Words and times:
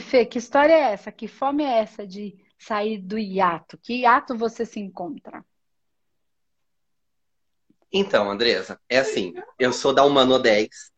Fê, 0.00 0.26
que 0.26 0.38
história 0.38 0.72
é 0.72 0.92
essa? 0.92 1.12
Que 1.12 1.28
fome 1.28 1.64
é 1.64 1.78
essa 1.80 2.06
de 2.06 2.36
sair 2.58 2.98
do 2.98 3.18
hiato? 3.18 3.78
Que 3.78 4.00
hiato 4.00 4.36
você 4.36 4.64
se 4.64 4.80
encontra? 4.80 5.44
Então, 7.92 8.30
Andresa, 8.30 8.80
é 8.88 8.98
assim, 8.98 9.34
eu 9.58 9.72
sou 9.72 9.94
da 9.94 10.04
Humano 10.04 10.38
10 10.38 10.92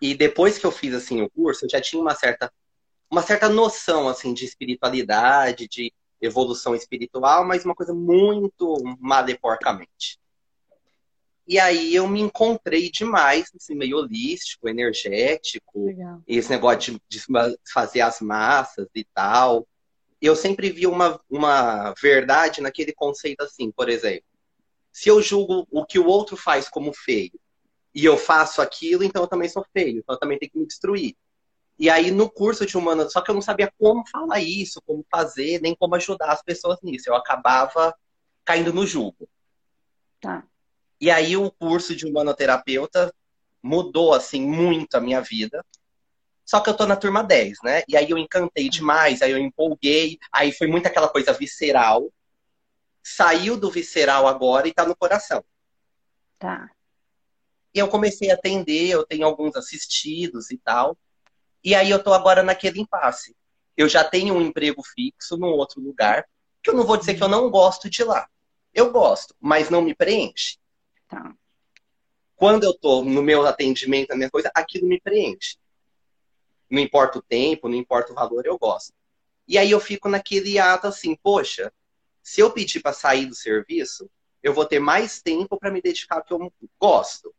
e 0.00 0.14
depois 0.14 0.58
que 0.58 0.66
eu 0.66 0.72
fiz 0.72 0.94
assim 0.94 1.22
o 1.22 1.30
curso, 1.30 1.64
eu 1.64 1.70
já 1.70 1.80
tinha 1.80 2.00
uma 2.00 2.14
certa 2.14 2.52
uma 3.10 3.22
certa 3.22 3.48
noção 3.48 4.06
assim 4.06 4.34
de 4.34 4.44
espiritualidade, 4.44 5.66
de 5.66 5.92
evolução 6.20 6.74
espiritual, 6.74 7.44
mas 7.44 7.64
uma 7.64 7.74
coisa 7.74 7.94
muito 7.94 8.76
maleporcamente. 9.00 10.18
E 11.48 11.58
aí 11.58 11.94
eu 11.94 12.06
me 12.06 12.20
encontrei 12.20 12.90
demais 12.90 13.50
nesse 13.54 13.74
meio 13.74 13.96
holístico, 13.96 14.68
energético, 14.68 15.86
Legal. 15.86 16.22
esse 16.28 16.50
negócio 16.50 16.92
de, 16.92 17.02
de, 17.08 17.24
fazer 17.72 18.02
as 18.02 18.20
massas 18.20 18.86
e 18.94 19.02
tal. 19.02 19.66
Eu 20.20 20.36
sempre 20.36 20.68
vi 20.68 20.86
uma, 20.86 21.18
uma 21.30 21.94
verdade 22.02 22.60
naquele 22.60 22.92
conceito 22.92 23.40
assim, 23.40 23.70
por 23.70 23.88
exemplo. 23.88 24.26
Se 24.92 25.08
eu 25.08 25.22
julgo 25.22 25.66
o 25.70 25.86
que 25.86 25.98
o 25.98 26.06
outro 26.06 26.36
faz 26.36 26.68
como 26.68 26.92
feio 26.92 27.40
e 27.94 28.04
eu 28.04 28.18
faço 28.18 28.60
aquilo, 28.60 29.02
então 29.02 29.22
eu 29.22 29.28
também 29.28 29.48
sou 29.48 29.64
feio, 29.72 30.00
então 30.00 30.16
eu 30.16 30.20
também 30.20 30.38
tenho 30.38 30.52
que 30.52 30.58
me 30.58 30.66
destruir. 30.66 31.16
E 31.78 31.88
aí, 31.88 32.10
no 32.10 32.28
curso 32.28 32.66
de 32.66 32.76
humana, 32.76 33.08
só 33.08 33.22
que 33.22 33.30
eu 33.30 33.34
não 33.34 33.40
sabia 33.40 33.72
como 33.78 34.06
falar 34.06 34.40
isso, 34.40 34.82
como 34.84 35.02
fazer, 35.10 35.62
nem 35.62 35.74
como 35.74 35.94
ajudar 35.94 36.30
as 36.30 36.42
pessoas 36.42 36.78
nisso. 36.82 37.08
Eu 37.08 37.14
acabava 37.14 37.94
caindo 38.44 38.70
no 38.70 38.84
julgo. 38.84 39.26
Tá. 40.20 40.44
E 41.00 41.10
aí, 41.10 41.36
o 41.36 41.50
curso 41.50 41.94
de 41.94 42.06
humanoterapeuta 42.06 43.12
mudou, 43.62 44.14
assim, 44.14 44.40
muito 44.40 44.94
a 44.94 45.00
minha 45.00 45.20
vida. 45.20 45.64
Só 46.44 46.60
que 46.60 46.70
eu 46.70 46.76
tô 46.76 46.86
na 46.86 46.96
turma 46.96 47.22
10, 47.22 47.58
né? 47.62 47.82
E 47.86 47.96
aí 47.96 48.08
eu 48.08 48.16
encantei 48.16 48.70
demais, 48.70 49.20
aí 49.20 49.32
eu 49.32 49.38
empolguei, 49.38 50.18
aí 50.32 50.50
foi 50.50 50.66
muito 50.66 50.86
aquela 50.86 51.08
coisa 51.08 51.32
visceral. 51.32 52.10
Saiu 53.02 53.56
do 53.56 53.70
visceral 53.70 54.26
agora 54.26 54.66
e 54.66 54.72
tá 54.72 54.86
no 54.86 54.96
coração. 54.96 55.44
Tá. 56.38 56.70
E 57.74 57.78
eu 57.78 57.88
comecei 57.88 58.30
a 58.30 58.34
atender, 58.34 58.88
eu 58.88 59.04
tenho 59.04 59.26
alguns 59.26 59.56
assistidos 59.56 60.50
e 60.50 60.56
tal. 60.58 60.96
E 61.62 61.74
aí 61.74 61.90
eu 61.90 62.02
tô 62.02 62.14
agora 62.14 62.42
naquele 62.42 62.80
impasse. 62.80 63.36
Eu 63.76 63.88
já 63.88 64.02
tenho 64.02 64.34
um 64.34 64.40
emprego 64.40 64.82
fixo 64.82 65.36
num 65.36 65.48
outro 65.48 65.80
lugar, 65.80 66.26
que 66.62 66.70
eu 66.70 66.74
não 66.74 66.84
vou 66.84 66.96
dizer 66.96 67.14
que 67.14 67.22
eu 67.22 67.28
não 67.28 67.50
gosto 67.50 67.90
de 67.90 68.02
lá. 68.02 68.26
Eu 68.72 68.90
gosto, 68.90 69.34
mas 69.38 69.68
não 69.68 69.82
me 69.82 69.94
preenche. 69.94 70.56
Tá. 71.08 71.34
Quando 72.36 72.64
eu 72.64 72.72
tô 72.72 73.02
no 73.02 73.22
meu 73.22 73.44
atendimento, 73.46 74.10
na 74.10 74.16
minha 74.16 74.30
coisa, 74.30 74.50
aquilo 74.54 74.86
me 74.86 75.00
preenche. 75.00 75.56
Não 76.70 76.80
importa 76.80 77.18
o 77.18 77.22
tempo, 77.22 77.68
não 77.68 77.74
importa 77.74 78.12
o 78.12 78.14
valor, 78.14 78.46
eu 78.46 78.58
gosto. 78.58 78.92
E 79.46 79.56
aí 79.56 79.70
eu 79.70 79.80
fico 79.80 80.08
naquele 80.08 80.58
ato 80.58 80.86
assim, 80.86 81.16
poxa, 81.16 81.72
se 82.22 82.40
eu 82.40 82.52
pedir 82.52 82.80
para 82.80 82.92
sair 82.92 83.26
do 83.26 83.34
serviço, 83.34 84.08
eu 84.42 84.52
vou 84.52 84.66
ter 84.66 84.78
mais 84.78 85.20
tempo 85.20 85.58
para 85.58 85.70
me 85.70 85.80
dedicar 85.80 86.16
ao 86.16 86.24
que 86.24 86.32
eu 86.32 86.52
gosto. 86.78 87.34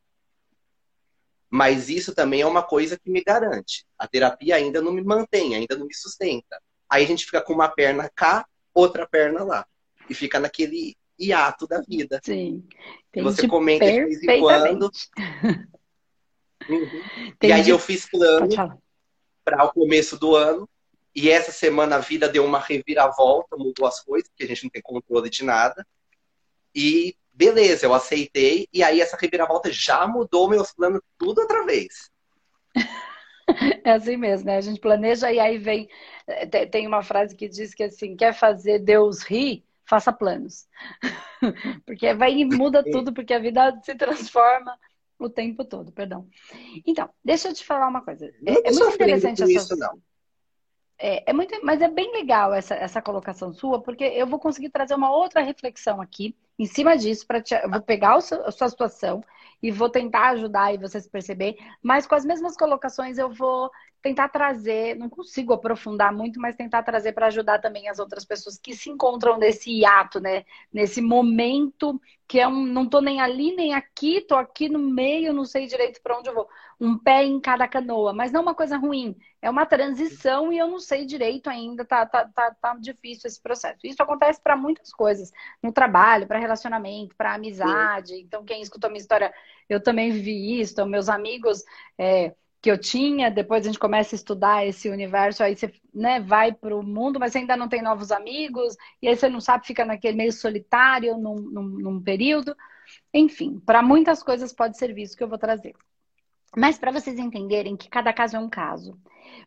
Mas 1.50 1.90
isso 1.90 2.14
também 2.14 2.42
é 2.42 2.45
uma 2.45 2.64
coisa 2.64 3.00
que 3.00 3.09
me 3.09 3.23
garante. 3.23 3.86
A 3.97 4.08
terapia 4.08 4.56
ainda 4.56 4.81
não 4.81 4.92
me 4.92 5.03
mantém, 5.03 5.56
ainda 5.56 5.78
não 5.78 5.86
me 5.86 5.94
sustenta. 5.94 6.62
Aí 6.90 7.03
a 7.03 7.08
gente 7.08 7.25
fica 7.25 7.42
com 7.42 7.53
uma 7.53 7.70
perna 7.70 8.09
cá, 8.09 8.45
outra 8.73 9.08
perna 9.08 9.44
lá. 9.44 9.66
E 10.09 10.14
fica 10.14 10.40
naquele 10.40 10.97
hiato 11.20 11.67
da 11.67 11.81
vida. 11.81 12.20
Sim. 12.23 12.64
Você 13.16 13.48
comenta 13.48 13.86
de 13.86 14.06
vez 14.06 14.23
em 14.23 14.39
quando. 14.39 14.89
Uhum. 16.67 17.34
E 17.42 17.52
aí 17.52 17.67
eu 17.67 17.80
fiz 17.80 18.08
plano 18.08 18.48
para 19.44 19.66
o 19.66 19.72
começo 19.72 20.19
do 20.19 20.35
ano. 20.35 20.69
E 21.16 21.30
essa 21.30 21.52
semana 21.52 21.96
a 21.96 22.00
vida 22.00 22.30
deu 22.30 22.46
uma 22.46 22.59
reviravolta, 22.59 23.57
mudou 23.57 23.88
as 23.88 24.02
coisas, 24.02 24.30
porque 24.30 24.44
a 24.44 24.47
gente 24.47 24.63
não 24.63 24.69
tem 24.69 24.81
controle 24.81 25.30
de 25.30 25.44
nada. 25.44 25.88
E 26.75 27.16
beleza, 27.34 27.86
eu 27.86 27.94
aceitei, 27.94 28.68
e 28.74 28.84
aí 28.84 29.00
essa 29.00 29.18
reviravolta 29.18 29.72
já 29.72 30.06
mudou 30.06 30.50
meus 30.50 30.74
planos 30.74 31.01
tudo 31.18 31.41
outra 31.41 31.66
vez. 31.66 32.12
É 33.84 33.94
assim 33.94 34.16
mesmo, 34.16 34.46
né? 34.46 34.57
A 34.57 34.62
gente 34.62 34.80
planeja 34.80 35.31
e 35.31 35.40
aí 35.40 35.57
vem. 35.57 35.90
Eh, 36.28 36.68
tem 36.68 36.86
uma 36.86 37.01
frase 37.01 37.36
que 37.36 37.50
diz 37.50 37.74
que 37.74 37.81
assim, 37.81 38.16
quer 38.16 38.31
fazer 38.31 38.78
Deus 38.78 39.24
rir, 39.24 39.66
faça 39.89 40.13
planos. 40.13 40.67
porque 41.85 42.13
vai 42.13 42.33
e 42.33 42.45
muda 42.45 42.83
tudo, 42.83 43.11
porque 43.11 43.33
a 43.33 43.39
vida 43.39 43.77
se 43.83 43.95
transforma 43.95 44.77
o 45.17 45.29
tempo 45.29 45.66
todo, 45.66 45.91
perdão. 45.91 46.27
Então, 46.85 47.09
deixa 47.25 47.50
eu 47.50 47.53
te 47.53 47.66
falar 47.66 47.88
uma 47.88 48.01
coisa. 48.01 48.25
É, 48.45 48.69
é 48.69 48.72
muito 48.72 48.94
interessante 48.94 49.44
essa. 49.44 49.51
Isso, 49.51 49.75
não. 49.75 50.00
É, 51.01 51.29
é, 51.29 51.33
muito, 51.33 51.57
mas 51.63 51.81
é 51.81 51.88
bem 51.88 52.11
legal 52.11 52.53
essa, 52.53 52.75
essa 52.75 53.01
colocação 53.01 53.51
sua, 53.51 53.81
porque 53.81 54.03
eu 54.03 54.27
vou 54.27 54.39
conseguir 54.39 54.69
trazer 54.69 54.95
uma 54.95 55.11
outra 55.11 55.41
reflexão 55.41 56.01
aqui 56.01 56.35
em 56.59 56.66
cima 56.66 56.97
disso, 56.97 57.25
para 57.25 57.42
eu 57.64 57.70
vou 57.72 57.81
pegar 57.81 58.16
a 58.16 58.22
sua 58.52 58.70
situação 58.70 59.24
e 59.64 59.72
vou 59.72 59.90
tentar 59.90 60.30
ajudar 60.31 60.74
e 60.74 60.78
vocês 60.78 61.08
perceber, 61.08 61.58
mas 61.81 62.06
com 62.06 62.16
as 62.16 62.25
mesmas 62.25 62.56
colocações 62.56 63.18
eu 63.18 63.30
vou 63.30 63.72
tentar 64.02 64.30
trazer, 64.30 64.96
não 64.96 65.09
consigo 65.09 65.53
aprofundar 65.53 66.14
muito, 66.14 66.40
mas 66.40 66.56
tentar 66.56 66.84
trazer 66.84 67.12
para 67.14 67.28
ajudar 67.28 67.59
também 67.59 67.90
as 67.90 68.00
outras 68.00 68.24
pessoas 68.24 68.58
que 68.58 68.74
se 68.74 68.90
encontram 68.90 69.38
nesse 69.38 69.72
hiato, 69.72 70.19
né? 70.19 70.46
Nesse 70.72 71.02
momento 71.02 72.00
que 72.28 72.40
é 72.40 72.48
um, 72.48 72.66
não 72.66 72.88
tô 72.88 73.02
nem 73.02 73.19
ali 73.19 73.56
nem 73.56 73.74
aqui, 73.74 74.22
tô 74.22 74.36
aqui 74.36 74.69
no 74.69 74.80
meio, 74.80 75.34
não 75.34 75.46
sei 75.46 75.66
direito 75.68 76.00
para 76.02 76.18
onde 76.18 76.30
eu 76.30 76.36
vou. 76.36 76.48
Um 76.80 76.98
pé 76.98 77.24
em 77.25 77.40
cada 77.42 77.68
canoa, 77.68 78.14
mas 78.14 78.31
não 78.31 78.42
uma 78.42 78.56
coisa 78.56 78.78
ruim, 78.78 79.18
é 79.42 79.50
uma 79.50 79.66
transição 79.66 80.53
e 80.53 80.58
eu 80.58 80.68
não 80.68 80.80
sei 80.80 81.06
direito 81.06 81.50
ainda, 81.50 81.84
tá, 81.84 82.06
tá, 82.06 82.25
tá, 82.34 82.56
tá 82.62 82.75
difícil 82.80 83.28
esse 83.28 83.42
processo. 83.42 83.80
Isso 83.84 84.02
acontece 84.02 84.40
para 84.42 84.56
muitas 84.56 84.92
coisas, 84.94 85.31
no 85.62 85.74
trabalho, 85.74 86.28
para 86.28 86.40
relacionamento, 86.50 87.16
para 87.16 87.36
amizade. 87.36 88.16
Sim. 88.16 88.22
Então, 88.22 88.44
quem 88.44 88.62
escutou 88.62 88.90
minha 88.90 89.02
história, 89.02 89.34
eu 89.70 89.82
também 89.82 90.12
vivi 90.12 90.60
isso. 90.60 90.74
Então, 90.74 90.88
meus 90.88 91.10
amigos 91.10 91.64
é, 91.98 92.34
que 92.62 92.70
eu 92.70 92.78
tinha, 92.78 93.32
depois 93.32 93.64
a 93.64 93.70
gente 93.70 93.80
começa 93.80 94.16
a 94.16 94.18
estudar 94.18 94.66
esse 94.66 94.90
universo, 94.90 95.44
aí 95.44 95.56
você 95.56 95.74
né, 95.94 96.20
vai 96.20 96.52
para 96.52 96.76
o 96.76 96.84
mundo, 96.84 97.20
mas 97.20 97.32
você 97.32 97.40
ainda 97.40 97.56
não 97.56 97.70
tem 97.70 97.82
novos 97.82 98.12
amigos, 98.12 98.76
e 99.02 99.08
aí 99.08 99.16
você 99.16 99.30
não 99.30 99.40
sabe, 99.40 99.66
fica 99.66 99.86
naquele 99.86 100.18
meio 100.18 100.34
solitário 100.34 101.18
num, 101.18 101.36
num, 101.36 101.64
num 101.64 102.02
período. 102.04 102.56
Enfim, 103.14 103.60
para 103.60 103.81
muitas 103.81 104.22
coisas 104.24 104.54
pode 104.54 104.78
ser 104.78 104.98
isso 104.98 105.16
que 105.16 105.24
eu 105.24 105.30
vou 105.30 105.38
trazer. 105.38 105.76
Mas 106.56 106.78
para 106.78 106.92
vocês 106.92 107.20
entenderem 107.20 107.78
que 107.78 107.90
cada 107.90 108.12
caso 108.12 108.36
é 108.36 108.40
um 108.40 108.50
caso. 108.50 109.00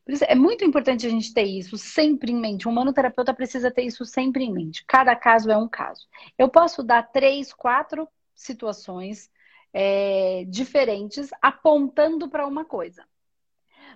Por 0.05 0.13
isso 0.13 0.25
é 0.25 0.35
muito 0.35 0.65
importante 0.65 1.07
a 1.07 1.11
gente 1.11 1.33
ter 1.33 1.45
isso 1.45 1.77
sempre 1.77 2.33
em 2.33 2.41
mente. 2.41 2.69
Um 2.69 2.73
manoterapeuta 2.73 3.35
precisa 3.35 3.71
ter 3.71 3.83
isso 3.83 4.05
sempre 4.05 4.45
em 4.45 4.53
mente. 4.53 4.85
Cada 4.87 5.15
caso 5.17 5.51
é 5.51 5.57
um 5.57 5.69
caso. 5.69 6.07
Eu 6.39 6.49
posso 6.49 6.83
dar 6.83 7.03
três, 7.03 7.53
quatro 7.53 8.09
situações 8.35 9.31
é, 9.73 10.45
diferentes 10.49 11.31
apontando 11.41 12.29
para 12.29 12.47
uma 12.47 12.65
coisa. 12.65 13.05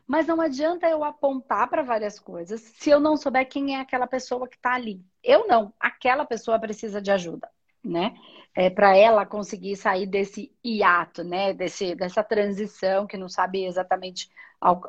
Mas 0.07 0.27
não 0.27 0.41
adianta 0.41 0.89
eu 0.89 1.03
apontar 1.03 1.69
para 1.69 1.83
várias 1.83 2.19
coisas 2.19 2.61
se 2.61 2.91
eu 2.91 3.01
não 3.01 3.17
souber 3.17 3.49
quem 3.49 3.77
é 3.77 3.81
aquela 3.81 4.07
pessoa 4.07 4.49
que 4.49 4.57
está 4.57 4.75
ali. 4.75 5.05
Eu 5.23 5.47
não, 5.49 5.73
aquela 5.81 6.25
pessoa 6.25 6.59
precisa 6.59 7.01
de 7.01 7.11
ajuda, 7.11 7.51
né? 7.87 8.15
É, 8.55 8.71
para 8.71 8.97
ela 8.97 9.27
conseguir 9.27 9.77
sair 9.77 10.07
desse 10.07 10.53
hiato, 10.65 11.23
né? 11.23 11.53
Desse, 11.53 11.95
dessa 11.95 12.23
transição 12.25 13.07
que 13.07 13.17
não 13.17 13.29
sabe 13.29 13.65
exatamente 13.65 14.31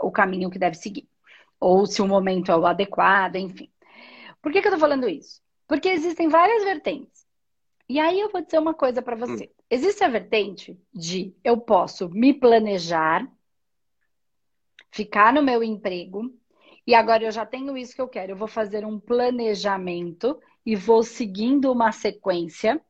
o 0.02 0.12
caminho 0.12 0.50
que 0.50 0.60
deve 0.60 0.76
seguir. 0.76 1.08
Ou 1.60 1.86
se 1.86 2.02
o 2.02 2.08
momento 2.08 2.52
é 2.52 2.56
o 2.56 2.66
adequado, 2.66 3.36
enfim. 3.36 3.70
Por 4.42 4.52
que, 4.52 4.62
que 4.62 4.68
eu 4.68 4.74
estou 4.74 4.80
falando 4.80 5.10
isso? 5.10 5.42
Porque 5.68 5.90
existem 5.90 6.30
várias 6.30 6.64
vertentes. 6.64 7.26
E 7.90 8.00
aí 8.00 8.20
eu 8.20 8.30
vou 8.30 8.42
dizer 8.42 8.60
uma 8.60 8.74
coisa 8.74 9.02
para 9.02 9.16
você. 9.16 9.46
Hum. 9.46 9.64
Existe 9.70 10.04
a 10.04 10.10
vertente 10.10 10.80
de 10.94 11.36
eu 11.44 11.58
posso 11.58 12.10
me 12.10 12.34
planejar, 12.34 13.30
ficar 14.92 15.34
no 15.34 15.44
meu 15.44 15.64
emprego, 15.64 16.34
e 16.86 16.96
agora 16.96 17.24
eu 17.24 17.32
já 17.32 17.46
tenho 17.46 17.78
isso 17.78 17.94
que 17.94 18.02
eu 18.02 18.08
quero. 18.08 18.32
Eu 18.32 18.38
vou 18.38 18.48
fazer 18.48 18.86
um 18.86 19.00
planejamento 19.00 20.40
e 20.68 20.76
vou 20.76 21.02
seguindo 21.02 21.72
uma 21.72 21.94
sequência, 21.94 22.82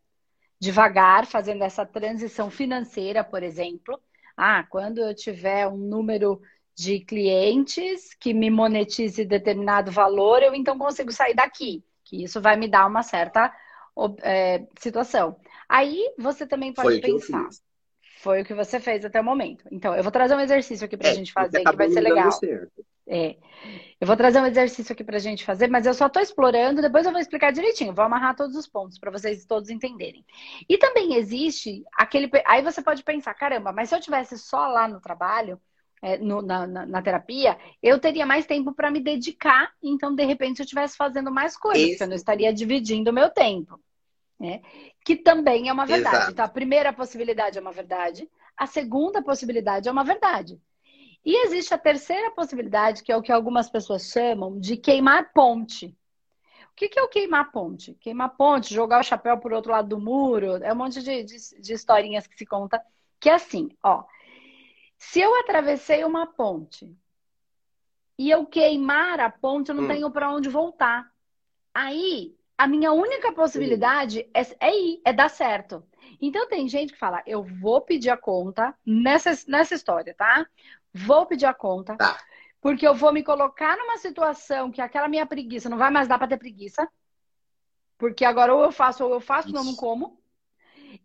devagar, 0.59 1.27
fazendo 1.27 1.63
essa 1.63 1.85
transição 1.85 2.49
financeira, 2.49 3.23
por 3.23 3.43
exemplo. 3.43 4.01
Ah, 4.35 4.63
quando 4.63 4.97
eu 4.97 5.13
tiver 5.13 5.67
um 5.67 5.77
número 5.77 6.41
de 6.75 6.99
clientes 7.01 8.15
que 8.15 8.33
me 8.33 8.49
monetize 8.49 9.23
determinado 9.23 9.91
valor, 9.91 10.41
eu 10.41 10.55
então 10.55 10.75
consigo 10.75 11.11
sair 11.11 11.35
daqui, 11.35 11.83
que 12.03 12.23
isso 12.23 12.41
vai 12.41 12.57
me 12.57 12.67
dar 12.67 12.87
uma 12.87 13.03
certa 13.03 13.55
é, 14.23 14.65
situação. 14.79 15.39
Aí 15.69 16.15
você 16.17 16.47
também 16.47 16.73
pode 16.73 16.99
Foi 16.99 16.99
pensar. 16.99 17.47
Foi 18.21 18.41
o 18.41 18.45
que 18.45 18.55
você 18.55 18.79
fez 18.79 19.05
até 19.05 19.21
o 19.21 19.23
momento. 19.23 19.63
Então, 19.71 19.93
eu 19.93 20.01
vou 20.01 20.11
trazer 20.11 20.35
um 20.35 20.39
exercício 20.39 20.83
aqui 20.83 20.97
pra 20.97 21.09
é, 21.09 21.13
gente 21.13 21.31
fazer 21.31 21.63
que 21.63 21.75
vai 21.75 21.89
ser 21.91 22.01
legal. 22.01 22.31
É. 23.07 23.37
Eu 23.99 24.05
vou 24.05 24.17
trazer 24.17 24.39
um 24.39 24.45
exercício 24.45 24.91
aqui 24.91 25.03
pra 25.03 25.17
gente 25.17 25.45
fazer, 25.45 25.69
mas 25.69 25.85
eu 25.85 25.93
só 25.93 26.09
tô 26.09 26.19
explorando, 26.19 26.81
depois 26.81 27.05
eu 27.05 27.11
vou 27.11 27.21
explicar 27.21 27.51
direitinho, 27.51 27.93
vou 27.93 28.05
amarrar 28.05 28.35
todos 28.35 28.55
os 28.55 28.67
pontos 28.67 28.99
para 28.99 29.09
vocês 29.09 29.45
todos 29.45 29.69
entenderem. 29.69 30.25
E 30.69 30.77
também 30.77 31.15
existe 31.15 31.83
aquele. 31.93 32.29
Aí 32.45 32.61
você 32.61 32.81
pode 32.81 33.03
pensar, 33.03 33.33
caramba, 33.33 33.71
mas 33.71 33.89
se 33.89 33.95
eu 33.95 34.01
tivesse 34.01 34.37
só 34.37 34.67
lá 34.67 34.87
no 34.87 34.99
trabalho, 34.99 35.59
é, 36.01 36.17
no, 36.17 36.41
na, 36.41 36.67
na, 36.67 36.85
na, 36.85 37.01
terapia, 37.01 37.57
eu 37.81 37.97
teria 37.97 38.25
mais 38.25 38.45
tempo 38.45 38.73
para 38.73 38.91
me 38.91 38.99
dedicar. 38.99 39.71
Então, 39.81 40.13
de 40.13 40.23
repente, 40.25 40.59
eu 40.59 40.63
estivesse 40.63 40.95
fazendo 40.95 41.31
mais 41.31 41.57
coisas, 41.57 41.93
Isso. 41.93 42.03
eu 42.03 42.07
não 42.07 42.15
estaria 42.15 42.53
dividindo 42.53 43.09
o 43.09 43.13
meu 43.13 43.29
tempo. 43.29 43.79
Né? 44.39 44.61
Que 45.03 45.15
também 45.15 45.69
é 45.69 45.73
uma 45.73 45.85
verdade. 45.85 46.15
Exato. 46.15 46.31
Então, 46.33 46.45
a 46.45 46.49
primeira 46.49 46.93
possibilidade 46.93 47.57
é 47.57 47.61
uma 47.61 47.71
verdade, 47.71 48.29
a 48.55 48.67
segunda 48.67 49.23
possibilidade 49.23 49.89
é 49.89 49.91
uma 49.91 50.03
verdade. 50.03 50.59
E 51.27 51.45
existe 51.45 51.73
a 51.73 51.77
terceira 51.77 52.31
possibilidade, 52.31 53.03
que 53.03 53.11
é 53.11 53.17
o 53.17 53.21
que 53.21 53.33
algumas 53.33 53.69
pessoas 53.69 54.09
chamam 54.09 54.57
de 54.57 54.77
queimar 54.77 55.33
ponte. 55.33 55.87
O 56.71 56.73
que, 56.73 56.87
que 56.87 56.97
é 56.97 57.03
o 57.03 57.09
queimar 57.09 57.51
ponte? 57.51 57.95
Queimar 57.95 58.29
ponte, 58.37 58.73
jogar 58.73 59.01
o 59.01 59.03
chapéu 59.03 59.37
por 59.37 59.51
outro 59.51 59.73
lado 59.73 59.89
do 59.89 59.99
muro, 59.99 60.55
é 60.63 60.71
um 60.71 60.77
monte 60.77 61.03
de, 61.03 61.25
de, 61.25 61.61
de 61.61 61.73
historinhas 61.73 62.25
que 62.25 62.37
se 62.37 62.45
conta. 62.45 62.81
Que 63.19 63.29
é 63.29 63.33
assim, 63.33 63.67
ó. 63.83 64.05
Se 64.97 65.19
eu 65.19 65.37
atravessei 65.41 66.05
uma 66.05 66.27
ponte 66.27 66.95
e 68.17 68.29
eu 68.29 68.45
queimar 68.45 69.19
a 69.19 69.29
ponte, 69.29 69.67
eu 69.67 69.75
não 69.75 69.83
hum. 69.83 69.87
tenho 69.89 70.09
para 70.09 70.33
onde 70.33 70.47
voltar. 70.47 71.11
Aí, 71.73 72.37
a 72.57 72.65
minha 72.65 72.93
única 72.93 73.33
possibilidade 73.33 74.29
é, 74.33 74.43
é 74.61 74.73
ir, 74.73 75.01
é 75.03 75.11
dar 75.11 75.29
certo. 75.29 75.83
Então, 76.21 76.47
tem 76.47 76.69
gente 76.69 76.93
que 76.93 76.99
fala: 76.99 77.21
eu 77.27 77.43
vou 77.43 77.81
pedir 77.81 78.11
a 78.11 78.17
conta 78.17 78.73
nessa, 78.85 79.31
nessa 79.45 79.75
história, 79.75 80.15
tá? 80.17 80.47
Vou 81.05 81.25
pedir 81.25 81.45
a 81.45 81.53
conta. 81.53 81.95
Tá. 81.95 82.17
Porque 82.59 82.87
eu 82.87 82.95
vou 82.95 83.13
me 83.13 83.23
colocar 83.23 83.77
numa 83.77 83.97
situação 83.97 84.71
que 84.71 84.81
aquela 84.81 85.07
minha 85.07 85.25
preguiça 85.25 85.69
não 85.69 85.77
vai 85.77 85.91
mais 85.91 86.07
dar 86.07 86.17
para 86.17 86.27
ter 86.27 86.37
preguiça. 86.37 86.87
Porque 87.97 88.25
agora 88.25 88.53
ou 88.53 88.63
eu 88.63 88.71
faço 88.71 89.05
ou 89.05 89.13
eu 89.13 89.19
faço, 89.19 89.47
Isso. 89.47 89.55
não, 89.55 89.63
não 89.63 89.75
como. 89.75 90.19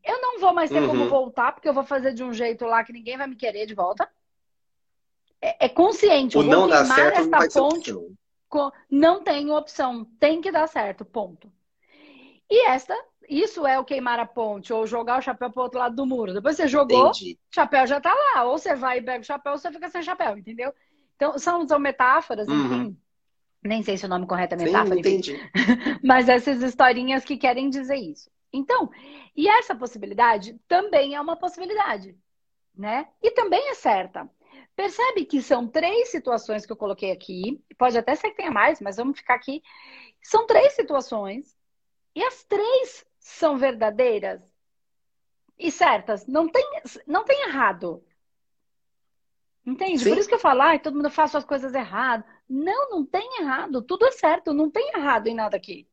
Eu 0.05 0.21
não 0.21 0.41
vou 0.41 0.53
mais 0.55 0.71
ter 0.71 0.83
uhum. 0.83 0.89
como 0.89 1.09
voltar, 1.09 1.53
porque 1.53 1.69
eu 1.69 1.75
vou 1.75 1.85
fazer 1.85 2.13
de 2.13 2.23
um 2.23 2.33
jeito 2.33 2.65
lá 2.65 2.85
que 2.85 2.93
ninguém 2.93 3.17
vai 3.17 3.27
me 3.27 3.37
querer 3.37 3.67
de 3.67 3.75
volta. 3.75 4.09
É, 5.41 5.67
é 5.67 5.69
consciente. 5.69 6.39
O 6.39 6.43
não 6.43 6.69
dá 6.69 6.85
certo 6.85 7.21
esta 7.21 7.39
não 7.39 7.49
ponte. 7.49 7.95
Não 8.91 9.23
tenho 9.23 9.57
opção. 9.57 10.05
Tem 10.19 10.41
que 10.41 10.53
dar 10.53 10.69
certo. 10.69 11.05
Ponto. 11.05 11.51
E 12.51 12.67
esta, 12.67 12.97
isso 13.41 13.67
é 13.67 13.79
o 13.79 13.85
queimar 13.85 14.19
a 14.19 14.27
ponte, 14.27 14.73
ou 14.73 14.87
jogar 14.87 15.19
o 15.19 15.23
chapéu 15.23 15.51
para 15.51 15.61
o 15.61 15.63
outro 15.65 15.79
lado 15.79 15.97
do 15.97 16.07
muro. 16.07 16.35
Depois 16.35 16.57
você 16.57 16.69
jogou, 16.69 17.11
o 17.11 17.15
chapéu 17.55 17.87
já 17.87 17.99
está 17.99 18.13
lá. 18.13 18.45
Ou 18.45 18.59
você 18.59 18.75
vai 18.75 18.99
e 18.99 19.03
pega 19.03 19.21
o 19.21 19.25
chapéu, 19.25 19.53
ou 19.53 19.59
você 19.59 19.71
fica 19.71 19.89
sem 19.89 20.03
chapéu, 20.03 20.37
entendeu? 20.37 20.73
Então, 21.17 21.39
são, 21.39 21.67
são 21.67 21.79
metáforas, 21.79 22.49
uhum. 22.49 22.65
enfim. 22.65 22.97
Nem 23.63 23.83
sei 23.83 23.97
se 23.97 24.05
o 24.05 24.09
nome 24.09 24.27
correto 24.27 24.55
é 24.55 24.59
metáfora. 24.59 24.95
Sim, 24.95 25.01
entendi. 25.01 25.41
Mas 26.03 26.29
essas 26.29 26.63
historinhas 26.63 27.25
que 27.25 27.37
querem 27.37 27.71
dizer 27.71 27.97
isso. 27.97 28.31
Então, 28.53 28.91
e 29.37 29.49
essa 29.49 29.75
possibilidade 29.75 30.59
também 30.69 31.15
é 31.15 31.21
uma 31.21 31.37
possibilidade, 31.37 32.17
né? 32.77 33.09
E 33.23 33.31
também 33.31 33.71
é 33.71 33.75
certa. 33.75 34.29
Percebe 34.75 35.25
que 35.25 35.41
são 35.41 35.67
três 35.67 36.11
situações 36.11 36.67
que 36.67 36.73
eu 36.73 36.77
coloquei 36.77 37.13
aqui. 37.13 37.63
Pode 37.79 37.97
até 37.97 38.15
ser 38.15 38.31
que 38.31 38.37
tenha 38.37 38.51
mais, 38.51 38.81
mas 38.81 38.97
vamos 38.97 39.19
ficar 39.19 39.35
aqui. 39.35 39.63
São 40.23 40.47
três 40.47 40.73
situações 40.75 41.57
e 42.15 42.23
as 42.23 42.45
três 42.45 43.05
são 43.23 43.57
verdadeiras 43.57 44.43
e 45.59 45.71
certas. 45.71 46.27
Não 46.27 46.49
tem, 46.49 46.65
não 47.07 47.25
tem 47.25 47.49
errado. 47.49 48.05
Entende? 49.65 50.01
Sim. 50.01 50.11
Por 50.11 50.19
isso 50.19 50.29
que 50.29 50.35
eu 50.35 50.41
falo, 50.41 50.63
ah, 50.63 50.79
todo 50.79 50.97
mundo 50.97 51.09
faz 51.09 51.35
as 51.35 51.45
coisas 51.45 51.73
erradas. 51.73 52.27
Não, 52.49 52.91
não 52.91 53.07
tem 53.07 53.41
errado. 53.41 53.81
Tudo 53.81 54.07
é 54.07 54.11
certo. 54.11 54.53
Não 54.53 54.69
tem 54.69 54.91
errado 54.95 55.29
em 55.29 55.35
nada 55.35 55.57
aqui. 55.57 55.89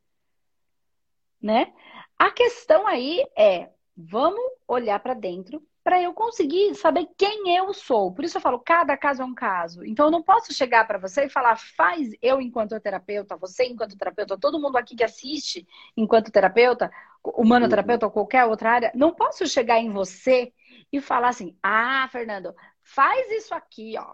Né? 1.39 1.73
A 2.17 2.31
questão 2.31 2.85
aí 2.87 3.23
é, 3.37 3.71
vamos 3.95 4.41
olhar 4.67 4.99
para 4.99 5.13
dentro 5.13 5.65
para 5.89 5.99
eu 5.99 6.13
conseguir 6.13 6.75
saber 6.75 7.09
quem 7.17 7.57
eu 7.57 7.73
sou. 7.73 8.13
Por 8.13 8.23
isso 8.23 8.37
eu 8.37 8.41
falo, 8.41 8.59
cada 8.59 8.95
caso 8.95 9.23
é 9.23 9.25
um 9.25 9.33
caso. 9.33 9.83
Então 9.83 10.05
eu 10.05 10.11
não 10.11 10.21
posso 10.21 10.53
chegar 10.53 10.85
para 10.85 10.99
você 10.99 11.25
e 11.25 11.29
falar, 11.31 11.55
faz 11.55 12.11
eu 12.21 12.39
enquanto 12.39 12.79
terapeuta, 12.79 13.35
você 13.35 13.65
enquanto 13.65 13.97
terapeuta, 13.97 14.37
todo 14.37 14.61
mundo 14.61 14.77
aqui 14.77 14.95
que 14.95 15.03
assiste 15.03 15.67
enquanto 15.97 16.31
terapeuta, 16.31 16.91
humanoterapeuta 17.23 18.05
ou 18.05 18.11
qualquer 18.11 18.45
outra 18.45 18.69
área, 18.69 18.91
não 18.93 19.15
posso 19.15 19.47
chegar 19.47 19.79
em 19.79 19.89
você 19.89 20.53
e 20.93 21.01
falar 21.01 21.29
assim: 21.29 21.57
"Ah, 21.63 22.07
Fernando, 22.11 22.53
faz 22.83 23.31
isso 23.31 23.55
aqui, 23.55 23.95
ó". 23.97 24.13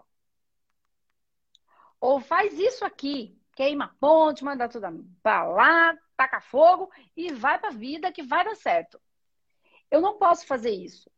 Ou 2.00 2.20
faz 2.20 2.58
isso 2.58 2.86
aqui, 2.86 3.38
queima 3.54 3.84
a 3.84 3.88
ponte, 4.00 4.42
manda 4.42 4.66
tudo 4.66 5.04
para 5.22 5.44
lá, 5.46 5.94
taca 6.16 6.40
fogo 6.40 6.90
e 7.14 7.34
vai 7.34 7.58
para 7.58 7.68
a 7.68 7.72
vida 7.72 8.10
que 8.10 8.22
vai 8.22 8.46
dar 8.46 8.56
certo. 8.56 8.98
Eu 9.90 10.00
não 10.00 10.16
posso 10.16 10.46
fazer 10.46 10.70
isso. 10.70 11.10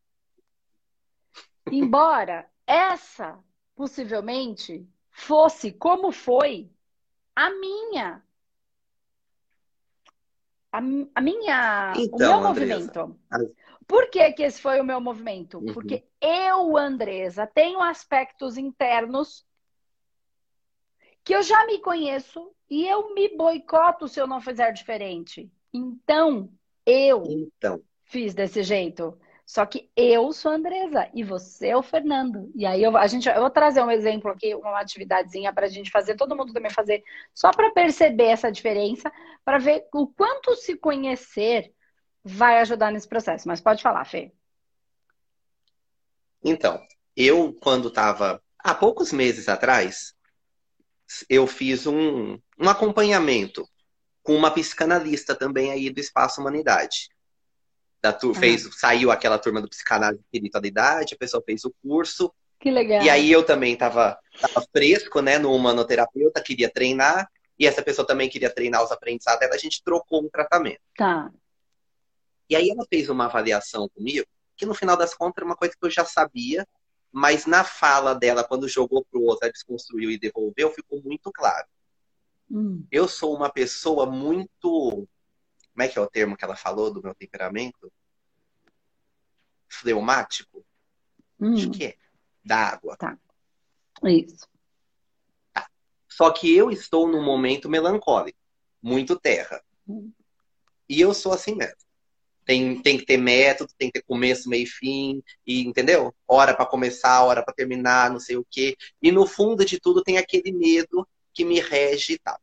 Embora 1.73 2.49
essa 2.67 3.39
possivelmente 3.75 4.87
fosse 5.11 5.73
como 5.73 6.13
foi 6.13 6.71
a 7.35 7.51
minha 7.51 8.23
a, 10.73 10.79
a 11.15 11.21
minha 11.21 11.93
então, 11.97 12.17
o 12.17 12.19
meu 12.19 12.41
movimento. 12.49 13.19
Por 13.87 14.11
que, 14.11 14.33
que 14.33 14.43
esse 14.43 14.61
foi 14.61 14.81
o 14.81 14.85
meu 14.85 15.01
movimento? 15.01 15.59
Uhum. 15.59 15.73
Porque 15.73 16.05
eu, 16.21 16.77
Andresa, 16.77 17.47
tenho 17.47 17.81
aspectos 17.81 18.59
internos 18.59 19.47
que 21.25 21.35
eu 21.35 21.43
já 21.43 21.65
me 21.67 21.79
conheço 21.79 22.53
e 22.69 22.87
eu 22.87 23.15
me 23.15 23.35
boicoto 23.35 24.07
se 24.07 24.21
eu 24.21 24.27
não 24.27 24.41
fizer 24.41 24.73
diferente. 24.73 25.51
Então, 25.73 26.51
eu 26.85 27.25
então. 27.27 27.81
fiz 28.05 28.35
desse 28.35 28.63
jeito. 28.63 29.19
Só 29.49 29.65
que 29.65 29.91
eu 29.97 30.31
sou 30.31 30.51
a 30.51 30.57
Andresa 30.57 31.09
e 31.15 31.25
você 31.25 31.69
é 31.69 31.77
o 31.77 31.83
Fernando. 31.83 32.53
E 32.55 32.67
aí 32.67 32.83
eu, 32.83 32.95
a 32.99 33.07
gente, 33.07 33.27
eu 33.31 33.41
vou 33.41 33.49
trazer 33.49 33.83
um 33.83 33.91
exemplo 33.91 34.31
aqui, 34.31 34.55
uma 34.55 34.79
atividadezinha 34.79 35.51
para 35.55 35.65
a 35.65 35.71
gente 35.71 35.91
fazer, 35.91 36.17
todo 36.17 36.37
mundo 36.37 36.53
também 36.53 36.71
fazer, 36.71 37.03
só 37.33 37.51
para 37.51 37.71
perceber 37.71 38.27
essa 38.27 38.53
diferença, 38.53 39.11
para 39.43 39.57
ver 39.57 39.87
o 39.95 40.07
quanto 40.07 40.55
se 40.55 40.77
conhecer 40.77 41.73
vai 42.23 42.59
ajudar 42.59 42.93
nesse 42.93 43.09
processo. 43.09 43.49
Mas 43.49 43.59
pode 43.59 43.83
falar, 43.83 44.05
Fê. 44.05 44.31
Então, 46.45 46.79
eu, 47.17 47.55
quando 47.55 47.89
estava 47.89 48.43
há 48.59 48.75
poucos 48.75 49.15
meses 49.15 49.49
atrás, 49.49 50.15
eu 51.27 51.47
fiz 51.47 51.87
um, 51.87 52.39
um 52.61 52.69
acompanhamento 52.69 53.67
com 54.23 54.37
uma 54.37 54.51
psicanalista 54.51 55.35
também 55.35 55.73
aí 55.73 55.89
do 55.89 56.01
Espaço 56.01 56.39
Humanidade. 56.39 57.09
Da 58.09 58.13
tur 58.13 58.35
ah. 58.35 58.41
fez, 58.41 58.67
saiu 58.79 59.11
aquela 59.11 59.39
turma 59.39 59.61
do 59.61 59.69
psicanálise 59.69 60.21
e 60.21 60.25
espiritualidade, 60.25 61.15
a 61.15 61.19
pessoa 61.19 61.43
fez 61.45 61.65
o 61.65 61.75
curso. 61.83 62.33
Que 62.59 62.71
legal. 62.71 63.03
E 63.03 63.11
aí 63.11 63.31
eu 63.31 63.45
também 63.45 63.75
estava 63.75 64.19
fresco, 64.73 65.21
né, 65.21 65.39
no 65.39 65.55
humanoterapeuta, 65.55 66.43
queria 66.43 66.71
treinar, 66.71 67.31
e 67.59 67.67
essa 67.67 67.83
pessoa 67.83 68.07
também 68.07 68.31
queria 68.31 68.49
treinar 68.49 68.83
os 68.83 68.91
aprendizados 68.91 69.41
dela, 69.41 69.55
a 69.55 69.59
gente 69.59 69.83
trocou 69.85 70.25
um 70.25 70.29
tratamento. 70.31 70.81
Tá. 70.97 71.31
E 72.49 72.57
aí 72.57 72.71
ela 72.71 72.87
fez 72.89 73.11
uma 73.11 73.27
avaliação 73.27 73.89
comigo, 73.91 74.27
que 74.57 74.65
no 74.65 74.75
final 74.75 74.97
das 74.97 75.13
contas 75.15 75.35
era 75.39 75.47
uma 75.47 75.57
coisa 75.57 75.75
que 75.79 75.87
eu 75.87 75.91
já 75.91 76.05
sabia, 76.05 76.67
mas 77.13 77.45
na 77.45 77.63
fala 77.63 78.15
dela, 78.15 78.43
quando 78.43 78.67
jogou 78.67 79.05
pro 79.05 79.23
outro, 79.23 79.53
desconstruiu 79.53 80.11
e 80.11 80.19
devolveu, 80.19 80.71
ficou 80.71 81.03
muito 81.03 81.31
claro. 81.31 81.67
Hum. 82.51 82.87
Eu 82.91 83.07
sou 83.07 83.37
uma 83.37 83.51
pessoa 83.51 84.07
muito. 84.07 85.07
Como 85.79 85.87
é 85.87 85.93
que 85.93 85.97
é 85.97 86.03
o 86.03 86.11
termo 86.11 86.37
que 86.37 86.45
ela 86.45 86.57
falou 86.57 86.93
do 86.93 87.01
meu 87.01 87.15
temperamento? 87.15 87.93
Fleumático? 89.69 90.67
Hum. 91.39 91.55
Acho 91.55 91.71
que 91.71 91.85
é. 91.85 91.97
Da 92.45 92.71
água. 92.71 92.97
Tá. 92.97 93.17
Isso. 94.03 94.49
Tá. 95.53 95.71
Só 96.09 96.33
que 96.33 96.53
eu 96.53 96.73
estou 96.73 97.07
num 97.07 97.23
momento 97.23 97.71
melancólico, 97.71 98.37
muito 98.83 99.17
terra. 99.21 99.63
Hum. 99.87 100.11
E 100.89 101.01
eu 101.01 101.15
sou 101.15 101.33
assim 101.33 101.55
mesmo. 101.55 101.77
Tem, 102.45 102.83
tem 102.83 102.99
que 102.99 103.07
ter 103.07 103.17
método, 103.17 103.73
tem 103.79 103.89
que 103.89 104.01
ter 104.01 104.05
começo, 104.05 104.49
meio 104.49 104.65
e 104.65 104.67
fim, 104.67 105.23
e, 105.47 105.61
entendeu? 105.61 106.13
Hora 106.27 106.57
para 106.57 106.67
começar, 106.67 107.23
hora 107.23 107.45
para 107.45 107.55
terminar, 107.55 108.11
não 108.11 108.19
sei 108.19 108.37
o 108.37 108.45
quê. 108.51 108.77
E 109.01 109.13
no 109.13 109.29
fundo 109.29 109.65
de 109.65 109.79
tudo 109.79 110.03
tem 110.03 110.19
aquele 110.19 110.51
medo 110.51 111.07
que 111.33 111.45
me 111.45 111.61
rege 111.61 112.15
e 112.15 112.19
tal. 112.19 112.41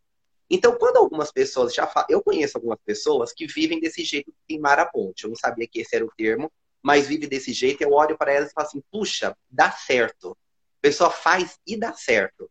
Então, 0.49 0.77
quando 0.77 0.97
algumas 0.97 1.31
pessoas 1.31 1.73
já 1.73 1.87
falam, 1.87 2.07
eu 2.09 2.21
conheço 2.21 2.57
algumas 2.57 2.79
pessoas 2.85 3.33
que 3.33 3.47
vivem 3.47 3.79
desse 3.79 4.03
jeito 4.03 4.31
de 4.31 4.37
queimar 4.47 4.79
a 4.79 4.85
ponte. 4.85 5.23
Eu 5.23 5.29
não 5.29 5.35
sabia 5.35 5.67
que 5.67 5.79
esse 5.79 5.95
era 5.95 6.05
o 6.05 6.11
termo, 6.15 6.51
mas 6.83 7.07
vive 7.07 7.25
desse 7.25 7.51
jeito. 7.51 7.81
Eu 7.81 7.93
olho 7.93 8.17
para 8.17 8.31
elas 8.31 8.51
e 8.51 8.53
falo 8.53 8.67
assim: 8.67 8.83
puxa, 8.91 9.35
dá 9.49 9.71
certo. 9.71 10.31
A 10.31 10.81
pessoa 10.81 11.09
faz 11.09 11.59
e 11.65 11.75
dá 11.75 11.93
certo. 11.93 12.49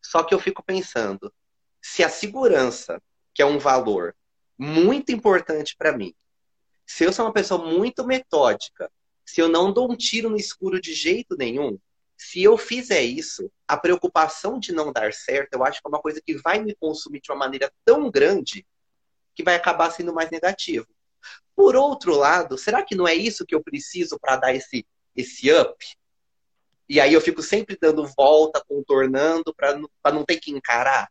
Só 0.00 0.22
que 0.22 0.32
eu 0.32 0.38
fico 0.38 0.62
pensando, 0.62 1.32
se 1.82 2.02
a 2.02 2.08
segurança, 2.08 3.02
que 3.34 3.42
é 3.42 3.46
um 3.46 3.58
valor 3.58 4.14
muito 4.56 5.10
importante 5.10 5.74
para 5.76 5.96
mim, 5.96 6.14
se 6.86 7.04
eu 7.04 7.12
sou 7.12 7.24
uma 7.24 7.32
pessoa 7.32 7.64
muito 7.64 8.06
metódica, 8.06 8.90
se 9.24 9.40
eu 9.40 9.48
não 9.48 9.72
dou 9.72 9.90
um 9.90 9.96
tiro 9.96 10.30
no 10.30 10.36
escuro 10.36 10.80
de 10.80 10.92
jeito 10.92 11.36
nenhum, 11.36 11.78
se 12.22 12.42
eu 12.42 12.58
fizer 12.58 13.00
isso, 13.00 13.50
a 13.66 13.78
preocupação 13.78 14.60
de 14.60 14.72
não 14.72 14.92
dar 14.92 15.10
certo, 15.10 15.54
eu 15.54 15.64
acho 15.64 15.80
que 15.80 15.86
é 15.86 15.88
uma 15.88 16.02
coisa 16.02 16.20
que 16.20 16.36
vai 16.36 16.62
me 16.62 16.74
consumir 16.74 17.18
de 17.22 17.32
uma 17.32 17.38
maneira 17.38 17.72
tão 17.82 18.10
grande 18.10 18.66
que 19.34 19.42
vai 19.42 19.54
acabar 19.54 19.90
sendo 19.90 20.12
mais 20.12 20.30
negativo. 20.30 20.86
Por 21.56 21.74
outro 21.74 22.14
lado, 22.14 22.58
será 22.58 22.84
que 22.84 22.94
não 22.94 23.08
é 23.08 23.14
isso 23.14 23.46
que 23.46 23.54
eu 23.54 23.62
preciso 23.62 24.18
para 24.20 24.36
dar 24.36 24.54
esse, 24.54 24.86
esse 25.16 25.50
up? 25.50 25.74
E 26.86 27.00
aí 27.00 27.14
eu 27.14 27.22
fico 27.22 27.42
sempre 27.42 27.78
dando 27.80 28.06
volta, 28.06 28.62
contornando, 28.68 29.54
para 29.54 30.12
não 30.12 30.22
ter 30.22 30.36
que 30.36 30.50
encarar. 30.50 31.10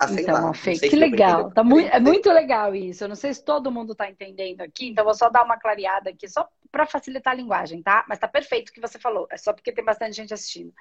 Ah, 0.00 0.06
então, 0.10 0.46
lá, 0.46 0.54
Fê, 0.54 0.78
que 0.78 0.94
legal. 0.94 1.50
Tá 1.50 1.64
muito, 1.64 1.88
é 1.88 1.98
muito 1.98 2.30
legal 2.30 2.74
isso. 2.74 3.02
Eu 3.02 3.08
não 3.08 3.16
sei 3.16 3.34
se 3.34 3.44
todo 3.44 3.70
mundo 3.70 3.92
está 3.92 4.08
entendendo 4.08 4.60
aqui, 4.60 4.88
então 4.88 5.04
vou 5.04 5.14
só 5.14 5.28
dar 5.28 5.42
uma 5.42 5.58
clareada 5.58 6.10
aqui, 6.10 6.28
só 6.28 6.48
para 6.70 6.86
facilitar 6.86 7.32
a 7.32 7.36
linguagem, 7.36 7.82
tá? 7.82 8.04
Mas 8.08 8.18
tá 8.18 8.28
perfeito 8.28 8.68
o 8.68 8.72
que 8.72 8.80
você 8.80 8.98
falou. 8.98 9.26
É 9.30 9.36
só 9.36 9.52
porque 9.52 9.72
tem 9.72 9.84
bastante 9.84 10.14
gente 10.14 10.32
assistindo. 10.32 10.72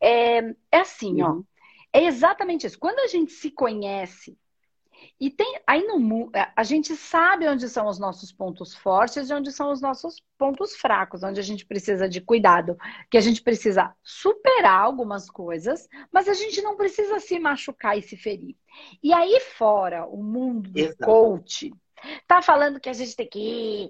É, 0.00 0.38
é 0.70 0.80
assim, 0.80 1.22
uhum. 1.22 1.40
ó. 1.40 1.52
É 1.92 2.04
exatamente 2.04 2.66
isso. 2.66 2.78
Quando 2.78 3.00
a 3.00 3.06
gente 3.08 3.32
se 3.32 3.50
conhece, 3.50 4.38
e 5.20 5.30
tem 5.30 5.60
aí 5.66 5.86
no 5.86 6.30
a 6.56 6.62
gente 6.62 6.96
sabe 6.96 7.48
onde 7.48 7.68
são 7.68 7.86
os 7.86 7.98
nossos 7.98 8.32
pontos 8.32 8.74
fortes 8.74 9.30
e 9.30 9.34
onde 9.34 9.52
são 9.52 9.70
os 9.70 9.80
nossos 9.80 10.22
pontos 10.36 10.74
fracos, 10.74 11.22
onde 11.22 11.40
a 11.40 11.42
gente 11.42 11.64
precisa 11.64 12.08
de 12.08 12.20
cuidado, 12.20 12.76
que 13.10 13.16
a 13.16 13.20
gente 13.20 13.42
precisa 13.42 13.94
superar 14.02 14.80
algumas 14.80 15.30
coisas, 15.30 15.88
mas 16.12 16.28
a 16.28 16.34
gente 16.34 16.60
não 16.62 16.76
precisa 16.76 17.20
se 17.20 17.38
machucar 17.38 17.96
e 17.96 18.02
se 18.02 18.16
ferir. 18.16 18.56
E 19.02 19.12
aí 19.12 19.40
fora, 19.56 20.06
o 20.06 20.22
mundo 20.22 20.70
do 20.70 20.78
Exato. 20.78 21.04
coach 21.04 21.72
tá 22.26 22.42
falando 22.42 22.80
que 22.80 22.88
a 22.88 22.92
gente 22.92 23.14
tem 23.14 23.28
que 23.28 23.38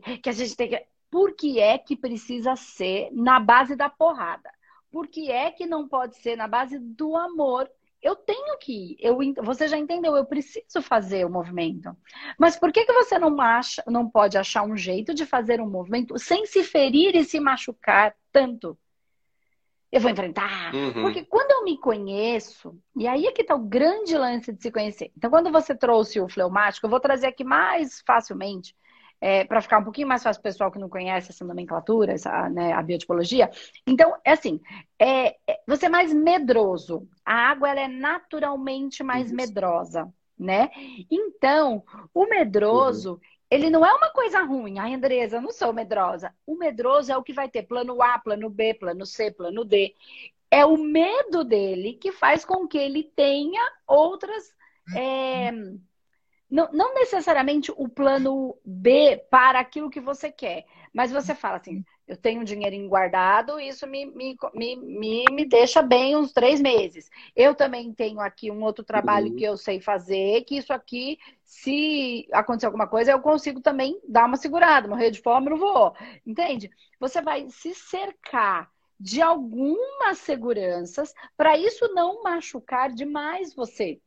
ir, 0.05 0.19
que 0.19 0.29
a 0.29 0.33
gente 0.33 0.55
tem 0.57 0.69
que 0.69 0.87
por 1.11 1.37
que 1.37 1.61
é 1.61 1.77
que 1.77 1.95
precisa 1.95 2.57
ser 2.57 3.11
na 3.13 3.39
base 3.39 3.77
da 3.77 3.91
porrada? 3.91 4.51
Por 4.91 5.07
que 5.07 5.31
é 5.31 5.51
que 5.51 5.67
não 5.67 5.87
pode 5.87 6.17
ser 6.17 6.37
na 6.37 6.49
base 6.49 6.79
do 6.79 7.17
amor 7.17 7.71
eu 8.03 8.17
tenho 8.17 8.59
que 8.59 8.73
ir. 8.73 8.97
Eu, 8.99 9.17
você 9.43 9.69
já 9.69 9.79
entendeu, 9.79 10.17
eu 10.17 10.27
preciso 10.27 10.83
fazer 10.83 11.25
o 11.25 11.31
movimento. 11.31 11.97
Mas 12.39 12.59
por 12.59 12.73
que, 12.73 12.85
que 12.85 12.93
você 12.93 13.19
não, 13.19 13.41
acha, 13.41 13.83
não 13.87 14.09
pode 14.09 14.37
achar 14.37 14.65
um 14.65 14.77
jeito 14.77 15.15
de 15.15 15.25
fazer 15.25 15.61
um 15.61 15.71
movimento 15.71 16.19
sem 16.19 16.45
se 16.45 16.65
ferir 16.65 17.15
e 17.15 17.25
se 17.25 17.39
machucar 17.39 18.15
tanto? 18.33 18.77
Eu 19.91 20.01
vou 20.01 20.11
enfrentar. 20.11 20.75
Uhum. 20.75 21.03
Porque 21.03 21.25
quando 21.25 21.53
eu 21.53 21.65
me 21.65 21.79
conheço, 21.79 22.77
e 22.97 23.07
aí 23.07 23.27
é 23.27 23.33
que 23.33 23.43
está 23.43 23.55
o 23.55 23.63
grande 23.63 24.17
lance 24.17 24.53
de 24.53 24.61
se 24.61 24.73
conhecer. 24.73 25.13
Então, 25.17 25.31
quando 25.31 25.53
você 25.53 25.75
trouxe 25.75 26.19
o 26.19 26.29
fleumático, 26.29 26.87
eu 26.87 26.91
vou 26.91 26.99
trazer 26.99 27.27
aqui 27.27 27.45
mais 27.45 28.03
facilmente 28.07 28.75
é, 29.23 29.45
para 29.45 29.61
ficar 29.61 29.79
um 29.79 29.85
pouquinho 29.85 30.09
mais 30.09 30.21
fácil 30.21 30.43
para 30.43 30.49
o 30.49 30.53
pessoal 30.53 30.73
que 30.73 30.81
não 30.81 30.89
conhece 30.89 31.31
essa 31.31 31.45
nomenclatura, 31.45 32.13
essa, 32.13 32.49
né, 32.49 32.73
a 32.73 32.83
biotipologia. 32.83 33.49
Então, 33.87 34.17
é 34.25 34.33
assim, 34.33 34.61
é, 34.99 35.37
é, 35.49 35.61
você 35.65 35.87
é 35.87 35.89
mais 35.89 36.13
medroso. 36.13 37.09
A 37.25 37.33
água 37.33 37.71
ela 37.71 37.83
é 37.83 37.89
naturalmente 37.89 39.05
mais 39.05 39.27
Isso. 39.27 39.37
medrosa, 39.37 40.13
né? 40.37 40.71
Então, 41.09 41.85
o 42.13 42.27
medroso, 42.27 43.13
uhum. 43.13 43.21
ele 43.49 43.71
não 43.71 43.87
é 43.87 43.93
uma 43.95 44.11
coisa 44.11 44.43
ruim. 44.43 44.81
Ai, 44.81 44.93
Andresa, 44.93 45.37
eu 45.37 45.41
não 45.41 45.53
sou 45.53 45.73
medrosa. 45.73 46.35
O 46.45 46.57
medroso 46.57 47.13
é 47.13 47.17
o 47.17 47.23
que 47.23 47.33
vai 47.33 47.49
ter 47.49 47.63
plano 47.63 48.03
A, 48.03 48.19
plano 48.19 48.51
B, 48.51 48.75
plano 48.75 49.07
C, 49.07 49.31
plano 49.31 49.65
D. 49.65 49.95
É 50.51 50.67
o 50.67 50.77
medo 50.77 51.45
dele 51.45 51.93
que 51.93 52.11
faz 52.11 52.45
com 52.45 52.67
que 52.67 52.77
ele 52.77 53.05
tenha 53.15 53.63
outras... 53.87 54.53
É, 54.97 55.53
não, 56.53 56.71
não 56.71 56.93
necessariamente 56.93 57.73
o 57.75 57.89
plano 57.89 58.55
B 58.63 59.25
para 59.31 59.59
aquilo 59.59 59.89
que 59.89 60.01
você 60.01 60.31
quer, 60.31 60.67
mas 60.93 61.11
você 61.11 61.35
fala 61.35 61.57
assim: 61.57 61.83
eu 62.07 62.15
tenho 62.15 62.43
um 62.43 62.45
dinheirinho 62.45 62.91
guardado, 62.91 63.59
isso 63.59 63.87
me, 63.87 64.05
me, 64.05 64.37
me, 64.53 65.25
me, 65.31 65.45
deixa 65.47 65.81
bem 65.81 66.15
uns 66.15 66.31
três 66.31 66.61
meses. 66.61 67.09
Eu 67.35 67.55
também 67.55 67.95
tenho 67.95 68.21
aqui 68.21 68.51
um 68.51 68.63
outro 68.63 68.85
trabalho 68.85 69.31
uhum. 69.31 69.37
que 69.37 69.45
eu 69.45 69.57
sei 69.57 69.81
fazer, 69.81 70.45
que 70.45 70.59
isso 70.59 70.75
aqui, 70.75 71.19
se 71.43 72.29
acontecer 72.31 72.67
alguma 72.67 72.87
coisa, 72.87 73.13
eu 73.13 73.21
consigo 73.21 73.63
também 73.63 73.99
dar 74.07 74.27
uma 74.27 74.37
segurada, 74.37 74.87
morrer 74.87 75.11
de 75.11 75.23
fome, 75.23 75.49
não 75.49 75.57
vou. 75.57 75.97
Entende? 76.27 76.71
Você 77.01 77.23
vai 77.23 77.49
se 77.49 77.75
cercar 77.75 78.71
de 79.01 79.23
algumas 79.23 80.19
seguranças 80.19 81.15
para 81.35 81.57
isso 81.57 81.89
não 81.95 82.23
machucar 82.23 82.93
demais 82.93 83.55
você. 83.55 84.03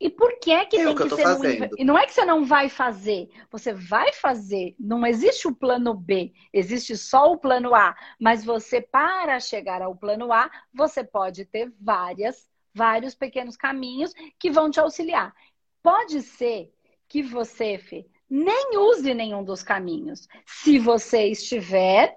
E 0.00 0.08
por 0.08 0.38
que 0.38 0.52
é 0.52 0.64
que 0.64 0.76
é 0.76 0.84
tem 0.84 0.94
que, 0.94 1.02
que 1.02 1.16
ser 1.16 1.22
fazendo. 1.22 1.74
E 1.76 1.84
não 1.84 1.98
é 1.98 2.06
que 2.06 2.12
você 2.12 2.24
não 2.24 2.44
vai 2.44 2.68
fazer, 2.68 3.28
você 3.50 3.72
vai 3.72 4.12
fazer. 4.12 4.76
Não 4.78 5.04
existe 5.04 5.48
o 5.48 5.54
plano 5.54 5.92
B, 5.92 6.32
existe 6.52 6.96
só 6.96 7.32
o 7.32 7.38
plano 7.38 7.74
A. 7.74 7.96
Mas 8.18 8.44
você, 8.44 8.80
para 8.80 9.40
chegar 9.40 9.82
ao 9.82 9.96
plano 9.96 10.32
A, 10.32 10.48
você 10.72 11.02
pode 11.02 11.44
ter 11.44 11.72
várias, 11.80 12.48
vários 12.72 13.14
pequenos 13.14 13.56
caminhos 13.56 14.14
que 14.38 14.50
vão 14.50 14.70
te 14.70 14.78
auxiliar. 14.78 15.34
Pode 15.82 16.22
ser 16.22 16.72
que 17.08 17.22
você, 17.22 17.78
Fê, 17.78 18.06
nem 18.30 18.76
use 18.76 19.12
nenhum 19.14 19.42
dos 19.42 19.64
caminhos. 19.64 20.28
Se 20.46 20.78
você 20.78 21.26
estiver 21.26 22.16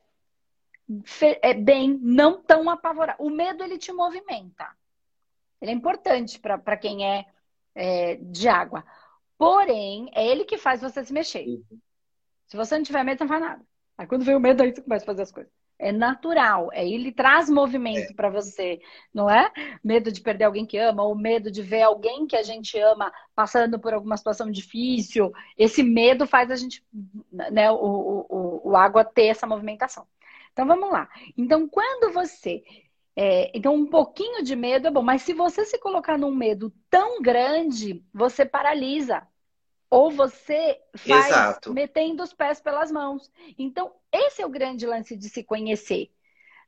é, 1.41 1.53
bem, 1.53 1.97
não 2.01 2.43
tão 2.43 2.69
apavorado. 2.69 3.23
O 3.23 3.29
medo, 3.29 3.63
ele 3.63 3.77
te 3.77 3.91
movimenta. 3.91 4.67
Ele 5.61 5.71
é 5.71 5.73
importante 5.73 6.39
para 6.39 6.77
quem 6.77 7.05
é 7.05 7.25
é, 7.75 8.15
de 8.15 8.47
água. 8.47 8.83
Porém, 9.37 10.09
é 10.13 10.25
ele 10.27 10.45
que 10.45 10.57
faz 10.57 10.81
você 10.81 11.03
se 11.03 11.11
mexer. 11.11 11.47
Uhum. 11.47 11.79
Se 12.47 12.57
você 12.57 12.75
não 12.75 12.83
tiver 12.83 13.03
medo, 13.03 13.21
não 13.21 13.27
faz 13.27 13.41
nada. 13.41 13.65
Aí 13.97 14.07
quando 14.07 14.25
vem 14.25 14.35
o 14.35 14.39
medo, 14.39 14.61
aí 14.61 14.73
você 14.73 14.81
começa 14.81 15.03
a 15.03 15.07
fazer 15.07 15.21
as 15.21 15.31
coisas. 15.31 15.51
É 15.79 15.91
natural, 15.91 16.69
é 16.73 16.87
ele 16.87 17.11
traz 17.11 17.49
movimento 17.49 18.11
é. 18.11 18.13
para 18.13 18.29
você, 18.29 18.79
não 19.11 19.27
é? 19.27 19.51
Medo 19.83 20.11
de 20.11 20.21
perder 20.21 20.43
alguém 20.43 20.63
que 20.63 20.77
ama, 20.77 21.01
ou 21.03 21.15
medo 21.15 21.49
de 21.49 21.63
ver 21.63 21.81
alguém 21.81 22.27
que 22.27 22.35
a 22.35 22.43
gente 22.43 22.77
ama 22.77 23.11
passando 23.33 23.79
por 23.79 23.93
alguma 23.93 24.15
situação 24.15 24.51
difícil. 24.51 25.31
Esse 25.57 25.81
medo 25.81 26.27
faz 26.27 26.51
a 26.51 26.55
gente, 26.55 26.85
né, 27.31 27.71
o, 27.71 28.27
o, 28.29 28.69
o 28.69 28.75
água 28.75 29.03
ter 29.03 29.25
essa 29.25 29.47
movimentação. 29.47 30.05
Então 30.53 30.67
vamos 30.67 30.91
lá. 30.91 31.09
Então, 31.35 31.67
quando 31.67 32.13
você 32.13 32.61
é, 33.23 33.51
então, 33.53 33.75
um 33.75 33.85
pouquinho 33.85 34.43
de 34.43 34.55
medo 34.55 34.87
é 34.87 34.89
bom, 34.89 35.03
mas 35.03 35.21
se 35.21 35.31
você 35.31 35.63
se 35.63 35.77
colocar 35.77 36.17
num 36.17 36.33
medo 36.33 36.73
tão 36.89 37.21
grande, 37.21 38.03
você 38.11 38.43
paralisa. 38.43 39.27
Ou 39.91 40.09
você 40.09 40.81
faz 40.97 41.27
Exato. 41.27 41.71
metendo 41.71 42.23
os 42.23 42.33
pés 42.33 42.59
pelas 42.59 42.91
mãos. 42.91 43.31
Então, 43.59 43.93
esse 44.11 44.41
é 44.41 44.45
o 44.45 44.49
grande 44.49 44.87
lance 44.87 45.15
de 45.15 45.29
se 45.29 45.43
conhecer. 45.43 46.11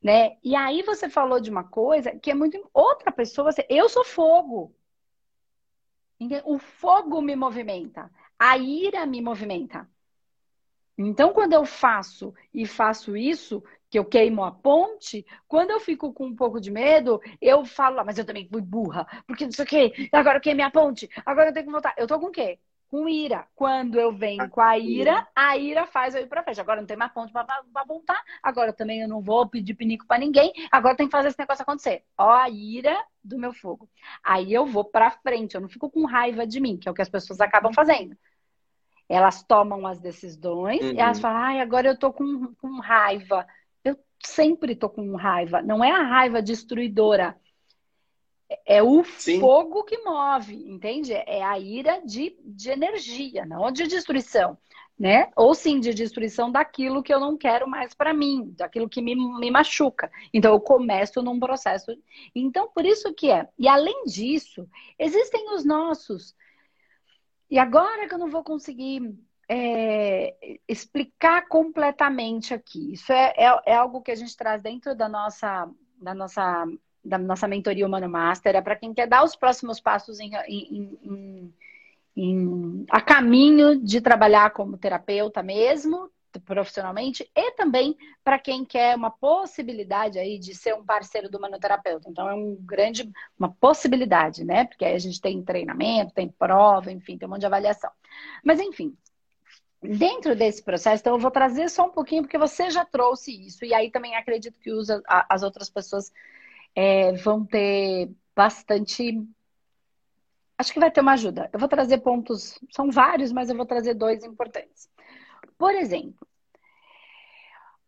Né? 0.00 0.36
E 0.44 0.54
aí 0.54 0.82
você 0.82 1.08
falou 1.08 1.40
de 1.40 1.50
uma 1.50 1.64
coisa 1.64 2.12
que 2.12 2.30
é 2.30 2.34
muito. 2.34 2.70
Outra 2.72 3.10
pessoa, 3.10 3.50
eu 3.68 3.88
sou 3.88 4.04
fogo. 4.04 4.72
O 6.44 6.56
fogo 6.60 7.20
me 7.20 7.34
movimenta. 7.34 8.08
A 8.38 8.56
ira 8.56 9.04
me 9.06 9.20
movimenta. 9.20 9.90
Então, 10.96 11.32
quando 11.32 11.54
eu 11.54 11.64
faço 11.64 12.32
e 12.52 12.64
faço 12.64 13.16
isso, 13.16 13.60
que 13.94 13.98
eu 14.00 14.04
queimo 14.04 14.42
a 14.42 14.50
ponte, 14.50 15.24
quando 15.46 15.70
eu 15.70 15.78
fico 15.78 16.12
com 16.12 16.26
um 16.26 16.34
pouco 16.34 16.60
de 16.60 16.68
medo, 16.68 17.22
eu 17.40 17.64
falo, 17.64 18.00
ah, 18.00 18.04
mas 18.04 18.18
eu 18.18 18.24
também 18.24 18.48
fui 18.50 18.60
burra, 18.60 19.06
porque 19.24 19.44
não 19.44 19.52
sei 19.52 19.64
o 19.64 19.68
quê, 19.68 20.08
agora 20.10 20.38
eu 20.38 20.42
queimei 20.42 20.64
a 20.64 20.70
ponte, 20.70 21.08
agora 21.24 21.50
eu 21.50 21.54
tenho 21.54 21.66
que 21.66 21.70
voltar. 21.70 21.94
Eu 21.96 22.08
tô 22.08 22.18
com 22.18 22.26
o 22.26 22.32
quê? 22.32 22.58
Com 22.88 23.08
ira. 23.08 23.46
Quando 23.54 24.00
eu 24.00 24.10
venho 24.10 24.50
com 24.50 24.60
a 24.60 24.76
ira, 24.76 25.28
a 25.32 25.56
ira 25.56 25.86
faz 25.86 26.12
eu 26.12 26.22
ir 26.22 26.26
pra 26.26 26.42
frente. 26.42 26.60
Agora 26.60 26.80
não 26.80 26.88
tem 26.88 26.96
mais 26.96 27.12
ponte 27.12 27.32
pra, 27.32 27.44
pra 27.44 27.84
voltar, 27.84 28.20
agora 28.42 28.72
também 28.72 29.00
eu 29.00 29.08
não 29.08 29.20
vou 29.20 29.48
pedir 29.48 29.74
pinico 29.74 30.08
pra 30.08 30.18
ninguém, 30.18 30.52
agora 30.72 30.96
tem 30.96 31.06
que 31.06 31.12
fazer 31.12 31.28
esse 31.28 31.38
negócio 31.38 31.62
acontecer. 31.62 32.02
Ó, 32.18 32.28
a 32.28 32.48
ira 32.50 33.00
do 33.22 33.38
meu 33.38 33.52
fogo. 33.52 33.88
Aí 34.24 34.52
eu 34.52 34.66
vou 34.66 34.82
pra 34.82 35.12
frente, 35.12 35.54
eu 35.54 35.60
não 35.60 35.68
fico 35.68 35.88
com 35.88 36.04
raiva 36.04 36.44
de 36.44 36.58
mim, 36.58 36.76
que 36.76 36.88
é 36.88 36.90
o 36.90 36.94
que 36.94 37.02
as 37.02 37.08
pessoas 37.08 37.40
acabam 37.40 37.72
fazendo. 37.72 38.16
Elas 39.08 39.44
tomam 39.44 39.86
as 39.86 40.00
decisões 40.00 40.80
uhum. 40.80 40.92
e 40.92 40.98
elas 40.98 41.18
uhum. 41.18 41.22
falam, 41.22 41.42
ai, 41.42 41.60
agora 41.60 41.86
eu 41.86 41.96
tô 41.96 42.12
com, 42.12 42.54
com 42.54 42.80
raiva 42.80 43.46
sempre 44.24 44.74
tô 44.74 44.88
com 44.88 45.14
raiva. 45.14 45.62
Não 45.62 45.84
é 45.84 45.90
a 45.90 46.02
raiva 46.02 46.42
destruidora. 46.42 47.38
É 48.66 48.82
o 48.82 49.04
Sim. 49.04 49.40
fogo 49.40 49.84
que 49.84 49.98
move, 49.98 50.54
entende? 50.54 51.12
É 51.12 51.42
a 51.42 51.58
ira 51.58 52.00
de, 52.04 52.36
de 52.40 52.70
energia, 52.70 53.44
não 53.46 53.70
de 53.70 53.86
destruição, 53.86 54.56
né? 54.98 55.30
Ou 55.34 55.54
sim 55.54 55.80
de 55.80 55.94
destruição 55.94 56.52
daquilo 56.52 57.02
que 57.02 57.12
eu 57.12 57.18
não 57.18 57.36
quero 57.36 57.66
mais 57.66 57.94
para 57.94 58.12
mim, 58.12 58.52
daquilo 58.56 58.88
que 58.88 59.00
me, 59.00 59.16
me 59.16 59.50
machuca. 59.50 60.10
Então 60.32 60.52
eu 60.52 60.60
começo 60.60 61.22
num 61.22 61.40
processo. 61.40 61.90
Então 62.34 62.70
por 62.72 62.84
isso 62.84 63.12
que 63.14 63.30
é. 63.30 63.48
E 63.58 63.66
além 63.66 64.04
disso, 64.04 64.68
existem 64.98 65.52
os 65.54 65.64
nossos. 65.64 66.36
E 67.50 67.58
agora 67.58 68.06
que 68.06 68.14
eu 68.14 68.18
não 68.18 68.30
vou 68.30 68.44
conseguir 68.44 69.00
é, 69.48 70.58
explicar 70.68 71.46
completamente 71.48 72.54
aqui. 72.54 72.92
Isso 72.92 73.12
é, 73.12 73.34
é, 73.36 73.60
é, 73.66 73.74
algo 73.74 74.00
que 74.00 74.10
a 74.10 74.14
gente 74.14 74.36
traz 74.36 74.62
dentro 74.62 74.94
da 74.94 75.08
nossa, 75.08 75.68
da 76.00 76.14
nossa, 76.14 76.66
da 77.04 77.18
nossa 77.18 77.48
mentoria 77.48 77.86
Humano 77.86 78.08
Master. 78.08 78.56
É 78.56 78.62
para 78.62 78.76
quem 78.76 78.94
quer 78.94 79.06
dar 79.06 79.24
os 79.24 79.36
próximos 79.36 79.80
passos 79.80 80.18
em, 80.20 80.32
em, 80.48 80.98
em, 81.02 81.54
em, 82.16 82.86
a 82.90 83.00
caminho 83.00 83.82
de 83.82 84.00
trabalhar 84.00 84.50
como 84.50 84.78
terapeuta 84.78 85.42
mesmo, 85.42 86.10
profissionalmente, 86.40 87.30
e 87.34 87.52
também 87.52 87.96
para 88.24 88.38
quem 88.38 88.64
quer 88.64 88.96
uma 88.96 89.10
possibilidade 89.10 90.18
aí 90.18 90.38
de 90.38 90.54
ser 90.54 90.74
um 90.74 90.84
parceiro 90.84 91.30
do 91.30 91.40
manoterapeuta. 91.40 92.08
Então 92.08 92.28
é 92.28 92.34
um 92.34 92.56
grande, 92.60 93.10
uma 93.38 93.52
possibilidade, 93.52 94.44
né? 94.44 94.64
Porque 94.64 94.84
aí 94.84 94.94
a 94.94 94.98
gente 94.98 95.20
tem 95.20 95.42
treinamento, 95.44 96.14
tem 96.14 96.28
prova, 96.28 96.90
enfim, 96.90 97.16
tem 97.16 97.28
um 97.28 97.30
monte 97.30 97.40
de 97.40 97.46
avaliação. 97.46 97.90
Mas 98.42 98.58
enfim, 98.58 98.96
Dentro 99.86 100.34
desse 100.34 100.62
processo, 100.62 101.02
então 101.02 101.14
eu 101.14 101.18
vou 101.18 101.30
trazer 101.30 101.68
só 101.68 101.86
um 101.86 101.90
pouquinho, 101.90 102.22
porque 102.22 102.38
você 102.38 102.70
já 102.70 102.84
trouxe 102.86 103.46
isso, 103.46 103.64
e 103.66 103.74
aí 103.74 103.90
também 103.90 104.16
acredito 104.16 104.58
que 104.58 104.72
usa, 104.72 105.02
as 105.06 105.42
outras 105.42 105.68
pessoas 105.68 106.10
é, 106.74 107.12
vão 107.12 107.44
ter 107.44 108.10
bastante. 108.34 109.22
Acho 110.56 110.72
que 110.72 110.80
vai 110.80 110.90
ter 110.90 111.02
uma 111.02 111.12
ajuda. 111.12 111.50
Eu 111.52 111.58
vou 111.58 111.68
trazer 111.68 111.98
pontos, 111.98 112.58
são 112.70 112.90
vários, 112.90 113.30
mas 113.30 113.50
eu 113.50 113.56
vou 113.56 113.66
trazer 113.66 113.92
dois 113.92 114.24
importantes. 114.24 114.88
Por 115.58 115.74
exemplo, 115.74 116.26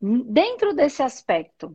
dentro 0.01 0.75
desse 0.75 1.03
aspecto, 1.03 1.75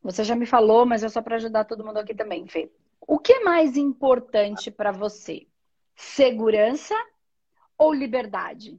você 0.00 0.22
já 0.22 0.36
me 0.36 0.46
falou, 0.46 0.86
mas 0.86 1.02
é 1.02 1.08
só 1.08 1.20
para 1.20 1.36
ajudar 1.36 1.64
todo 1.64 1.84
mundo 1.84 1.98
aqui 1.98 2.14
também, 2.14 2.46
Fê. 2.46 2.70
O 3.00 3.18
que 3.18 3.32
é 3.32 3.44
mais 3.44 3.76
importante 3.76 4.70
para 4.70 4.92
você? 4.92 5.48
Segurança 5.96 6.94
ou 7.76 7.92
liberdade? 7.92 8.78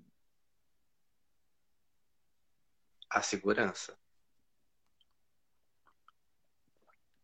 A 3.10 3.22
segurança. 3.22 3.98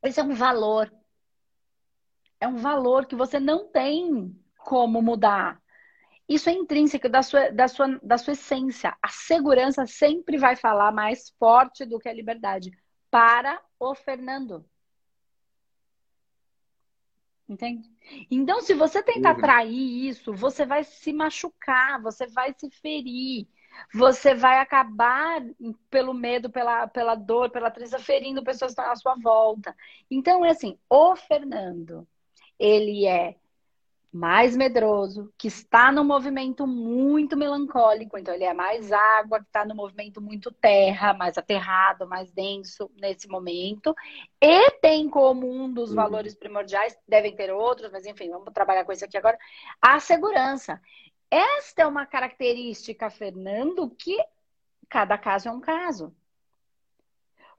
Esse 0.02 0.20
é 0.20 0.24
um 0.24 0.34
valor. 0.34 0.92
É 2.40 2.48
um 2.48 2.58
valor 2.58 3.06
que 3.06 3.16
você 3.16 3.40
não 3.40 3.68
tem 3.68 4.36
como 4.58 5.02
mudar. 5.02 5.62
Isso 6.28 6.50
é 6.50 6.54
intrínseco 6.54 7.08
da 7.08 7.22
sua, 7.22 7.52
da 7.52 7.68
sua, 7.68 8.00
da 8.02 8.18
sua 8.18 8.34
essência. 8.34 8.98
A 9.02 9.10
segurança 9.10 9.86
sempre 9.86 10.38
vai 10.38 10.56
falar 10.56 10.92
mais 10.92 11.30
forte 11.38 11.86
do 11.86 12.00
que 12.00 12.10
a 12.10 12.14
liberdade. 12.14 12.72
Para 13.12 13.62
o 13.80 13.94
Fernando. 13.94 14.68
Entende? 17.48 17.88
Então, 18.30 18.60
se 18.60 18.74
você 18.74 19.04
tentar 19.04 19.36
uhum. 19.36 19.42
trair 19.42 20.08
isso, 20.08 20.34
você 20.34 20.66
vai 20.66 20.84
se 20.84 21.14
machucar, 21.14 22.02
você 22.02 22.26
vai 22.26 22.54
se 22.58 22.72
ferir 22.72 23.48
você 23.94 24.34
vai 24.34 24.60
acabar, 24.60 25.42
pelo 25.90 26.14
medo, 26.14 26.50
pela, 26.50 26.88
pela 26.88 27.16
dor, 27.16 27.50
pela 27.50 27.72
tristeza, 27.72 28.04
ferindo 28.04 28.44
pessoas 28.44 28.74
que 28.74 28.82
estão 28.82 28.92
à 28.92 28.96
sua 28.96 29.16
volta. 29.16 29.76
Então, 30.10 30.44
é 30.46 30.50
assim, 30.50 30.78
o 30.90 31.16
Fernando, 31.16 32.08
ele 32.60 33.06
é 33.06 33.36
mais 34.16 34.56
medroso, 34.56 35.30
que 35.38 35.50
está 35.50 35.92
no 35.92 36.02
movimento 36.02 36.66
muito 36.66 37.36
melancólico, 37.36 38.18
então 38.18 38.34
ele 38.34 38.46
é 38.46 38.54
mais 38.54 38.90
água, 38.90 39.40
que 39.40 39.46
está 39.48 39.66
no 39.66 39.76
movimento 39.76 40.22
muito 40.22 40.54
terra, 40.54 41.14
mais 41.14 41.38
aterrado, 41.38 42.08
mais 42.08 42.32
denso 42.32 42.90
nesse 42.96 43.28
momento, 43.28 43.94
e 44.42 44.72
tem 44.80 45.10
como 45.10 45.52
um 45.52 45.70
dos 45.70 45.90
uhum. 45.90 45.98
valores 45.98 46.34
primordiais, 46.34 46.98
devem 47.06 47.36
ter 47.36 47.52
outros, 47.52 47.92
mas 47.92 48.06
enfim, 48.06 48.30
vamos 48.30 48.54
trabalhar 48.54 48.86
com 48.86 48.94
isso 48.94 49.04
aqui 49.04 49.18
agora, 49.18 49.38
a 49.82 50.00
segurança. 50.00 50.82
Esta 51.30 51.84
é 51.84 51.88
uma 51.88 52.06
característica, 52.06 53.10
Fernando, 53.10 53.90
que 53.90 54.18
cada 54.90 55.18
caso 55.18 55.50
é 55.50 55.52
um 55.52 55.60
caso. 55.60 56.16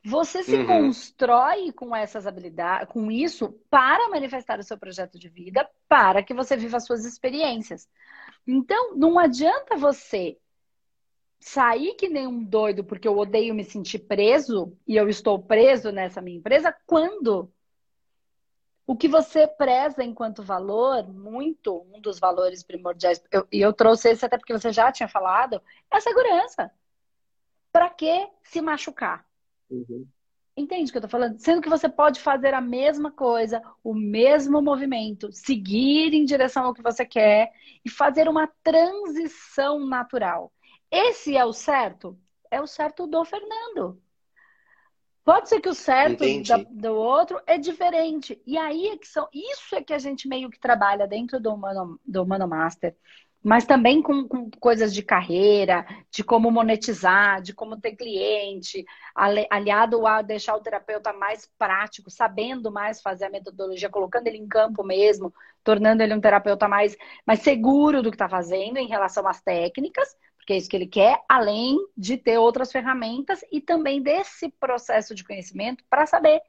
Você 0.04 0.44
se 0.44 0.56
uhum. 0.56 0.66
constrói 0.66 1.72
com 1.72 1.94
essas 1.94 2.28
habilidades, 2.28 2.88
com 2.92 3.10
isso, 3.10 3.58
para 3.68 4.08
manifestar 4.08 4.58
o 4.58 4.62
seu 4.62 4.78
projeto 4.78 5.18
de 5.18 5.28
vida, 5.28 5.68
para 5.88 6.22
que 6.22 6.32
você 6.32 6.56
viva 6.56 6.76
as 6.76 6.86
suas 6.86 7.04
experiências. 7.04 7.88
Então, 8.46 8.94
não 8.94 9.18
adianta 9.18 9.76
você 9.76 10.38
sair 11.40 11.94
que 11.94 12.08
nem 12.08 12.26
um 12.26 12.42
doido 12.42 12.84
porque 12.84 13.08
eu 13.08 13.18
odeio 13.18 13.54
me 13.54 13.64
sentir 13.64 13.98
preso 14.00 14.76
e 14.86 14.96
eu 14.96 15.08
estou 15.08 15.42
preso 15.42 15.90
nessa 15.90 16.22
minha 16.22 16.38
empresa 16.38 16.74
quando 16.86 17.52
o 18.86 18.96
que 18.96 19.08
você 19.08 19.46
preza 19.46 20.04
enquanto 20.04 20.42
valor, 20.42 21.08
muito, 21.08 21.84
um 21.92 22.00
dos 22.00 22.20
valores 22.20 22.62
primordiais, 22.62 23.18
e 23.18 23.36
eu, 23.36 23.48
eu 23.50 23.72
trouxe 23.72 24.10
esse 24.10 24.24
até 24.24 24.38
porque 24.38 24.52
você 24.52 24.72
já 24.72 24.92
tinha 24.92 25.08
falado, 25.08 25.60
é 25.92 25.96
a 25.96 26.00
segurança. 26.00 26.70
Para 27.72 27.90
que 27.90 28.28
se 28.44 28.60
machucar? 28.60 29.26
Uhum. 29.68 30.06
Entende 30.56 30.88
o 30.88 30.92
que 30.92 30.98
eu 30.98 31.02
tô 31.02 31.08
falando? 31.08 31.38
Sendo 31.38 31.60
que 31.60 31.68
você 31.68 31.88
pode 31.88 32.20
fazer 32.20 32.54
a 32.54 32.60
mesma 32.62 33.10
coisa, 33.10 33.60
o 33.84 33.92
mesmo 33.92 34.62
movimento, 34.62 35.30
seguir 35.30 36.14
em 36.14 36.24
direção 36.24 36.64
ao 36.64 36.72
que 36.72 36.82
você 36.82 37.04
quer 37.04 37.52
e 37.84 37.90
fazer 37.90 38.26
uma 38.28 38.46
transição 38.62 39.84
natural. 39.84 40.50
Esse 40.90 41.36
é 41.36 41.44
o 41.44 41.52
certo? 41.52 42.18
É 42.50 42.60
o 42.60 42.66
certo 42.66 43.06
do 43.06 43.22
Fernando. 43.24 44.00
Pode 45.26 45.48
ser 45.48 45.60
que 45.60 45.68
o 45.68 45.74
certo 45.74 46.24
da, 46.44 46.58
do 46.70 46.94
outro 46.94 47.42
é 47.48 47.58
diferente. 47.58 48.40
E 48.46 48.56
aí 48.56 48.86
é 48.90 48.96
que 48.96 49.08
são. 49.08 49.26
Isso 49.34 49.74
é 49.74 49.82
que 49.82 49.92
a 49.92 49.98
gente 49.98 50.28
meio 50.28 50.48
que 50.48 50.60
trabalha 50.60 51.04
dentro 51.04 51.40
do 51.40 51.52
Humano, 51.52 51.98
do 52.06 52.22
Humano 52.22 52.46
Master. 52.46 52.94
Mas 53.42 53.64
também 53.64 54.00
com, 54.00 54.28
com 54.28 54.48
coisas 54.60 54.94
de 54.94 55.02
carreira, 55.02 55.84
de 56.12 56.22
como 56.22 56.48
monetizar, 56.48 57.42
de 57.42 57.52
como 57.52 57.80
ter 57.80 57.96
cliente, 57.96 58.84
aliado 59.50 60.06
a 60.06 60.22
deixar 60.22 60.54
o 60.54 60.60
terapeuta 60.60 61.12
mais 61.12 61.50
prático, 61.58 62.08
sabendo 62.08 62.70
mais 62.70 63.02
fazer 63.02 63.24
a 63.24 63.30
metodologia, 63.30 63.90
colocando 63.90 64.28
ele 64.28 64.38
em 64.38 64.46
campo 64.46 64.84
mesmo, 64.84 65.34
tornando 65.64 66.04
ele 66.04 66.14
um 66.14 66.20
terapeuta 66.20 66.68
mais, 66.68 66.96
mais 67.26 67.40
seguro 67.40 68.00
do 68.00 68.10
que 68.12 68.16
está 68.16 68.28
fazendo 68.28 68.78
em 68.78 68.86
relação 68.86 69.26
às 69.26 69.42
técnicas, 69.42 70.08
porque 70.46 70.52
é 70.52 70.56
isso 70.58 70.70
que 70.70 70.76
ele 70.76 70.86
quer, 70.86 71.20
além 71.28 71.76
de 71.96 72.16
ter 72.16 72.38
outras 72.38 72.70
ferramentas 72.70 73.44
e 73.50 73.60
também 73.60 74.00
desse 74.00 74.48
processo 74.48 75.12
de 75.12 75.24
conhecimento 75.24 75.84
para 75.90 76.06
saber 76.06 76.40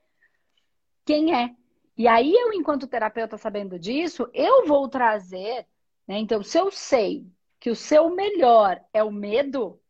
quem 1.04 1.34
é. 1.36 1.56
E 1.98 2.08
aí, 2.08 2.32
eu, 2.32 2.54
enquanto 2.54 2.86
terapeuta, 2.86 3.40
sabendo 3.40 3.80
disso, 3.80 4.30
eu 4.36 4.68
vou 4.68 4.88
trazer. 4.88 5.66
Né? 6.08 6.20
Então, 6.20 6.44
se 6.44 6.60
eu 6.60 6.70
sei 6.70 7.26
que 7.60 7.72
o 7.72 7.76
seu 7.76 8.12
melhor 8.12 8.80
é 8.94 9.04
o 9.04 9.12
medo, 9.12 9.82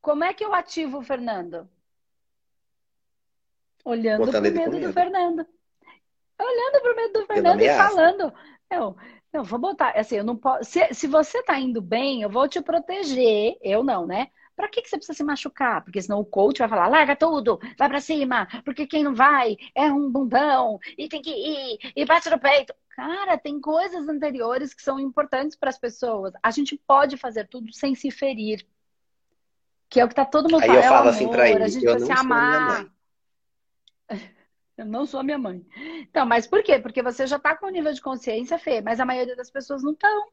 como 0.00 0.24
é 0.24 0.34
que 0.34 0.44
eu 0.44 0.52
ativo 0.52 0.98
o 0.98 1.02
Fernando? 1.02 1.70
Olhando 3.84 4.32
para 4.32 4.40
o 4.40 4.42
medo 4.42 4.80
do 4.80 4.92
Fernando. 4.92 5.46
Olhando 6.40 6.82
para 6.82 6.92
o 6.92 6.96
medo 6.96 7.20
do 7.20 7.26
Fernando 7.26 7.60
e 7.60 7.68
falando. 7.68 8.34
Não, 8.68 8.96
não, 9.32 9.44
vou 9.44 9.58
botar, 9.58 9.90
assim, 9.90 10.16
eu 10.16 10.24
não 10.24 10.36
posso. 10.36 10.64
Se, 10.64 10.94
se 10.94 11.06
você 11.06 11.42
tá 11.42 11.58
indo 11.58 11.80
bem, 11.80 12.22
eu 12.22 12.30
vou 12.30 12.48
te 12.48 12.60
proteger. 12.60 13.56
Eu 13.60 13.82
não, 13.82 14.06
né? 14.06 14.28
Pra 14.56 14.68
que, 14.68 14.80
que 14.80 14.88
você 14.88 14.96
precisa 14.96 15.16
se 15.16 15.22
machucar? 15.22 15.84
Porque 15.84 16.00
senão 16.00 16.18
o 16.18 16.24
coach 16.24 16.58
vai 16.58 16.68
falar, 16.68 16.88
larga 16.88 17.14
tudo, 17.14 17.60
vai 17.78 17.88
pra 17.88 18.00
cima, 18.00 18.48
porque 18.64 18.86
quem 18.86 19.04
não 19.04 19.14
vai 19.14 19.56
é 19.74 19.92
um 19.92 20.10
bundão, 20.10 20.78
e 20.96 21.08
tem 21.10 21.20
que 21.20 21.30
ir, 21.30 21.92
e 21.94 22.04
bate 22.06 22.30
no 22.30 22.40
peito. 22.40 22.74
Cara, 22.88 23.36
tem 23.36 23.60
coisas 23.60 24.08
anteriores 24.08 24.72
que 24.72 24.80
são 24.80 24.98
importantes 24.98 25.54
para 25.54 25.68
as 25.68 25.78
pessoas. 25.78 26.32
A 26.42 26.50
gente 26.50 26.80
pode 26.86 27.18
fazer 27.18 27.46
tudo 27.46 27.70
sem 27.70 27.94
se 27.94 28.10
ferir. 28.10 28.66
Que 29.90 30.00
é 30.00 30.04
o 30.06 30.08
que 30.08 30.14
tá 30.14 30.24
todo 30.24 30.50
mundo 30.50 30.62
falando. 30.62 30.78
Aí 30.78 30.84
eu 30.84 30.90
falo 30.90 31.08
assim 31.10 31.28
pra 31.28 31.50
ele, 31.50 31.62
a 31.62 31.68
gente 31.68 31.84
precisa 31.84 32.06
se 32.06 32.12
amar. 32.12 32.86
Eu 34.76 34.84
não 34.84 35.06
sou 35.06 35.20
a 35.20 35.22
minha 35.22 35.38
mãe. 35.38 35.64
Então, 36.02 36.26
mas 36.26 36.46
por 36.46 36.62
quê? 36.62 36.78
Porque 36.78 37.02
você 37.02 37.26
já 37.26 37.38
tá 37.38 37.56
com 37.56 37.66
um 37.66 37.70
nível 37.70 37.92
de 37.92 38.00
consciência, 38.00 38.58
Fê, 38.58 38.80
mas 38.80 39.00
a 39.00 39.06
maioria 39.06 39.34
das 39.34 39.50
pessoas 39.50 39.82
não 39.82 39.92
estão. 39.92 40.28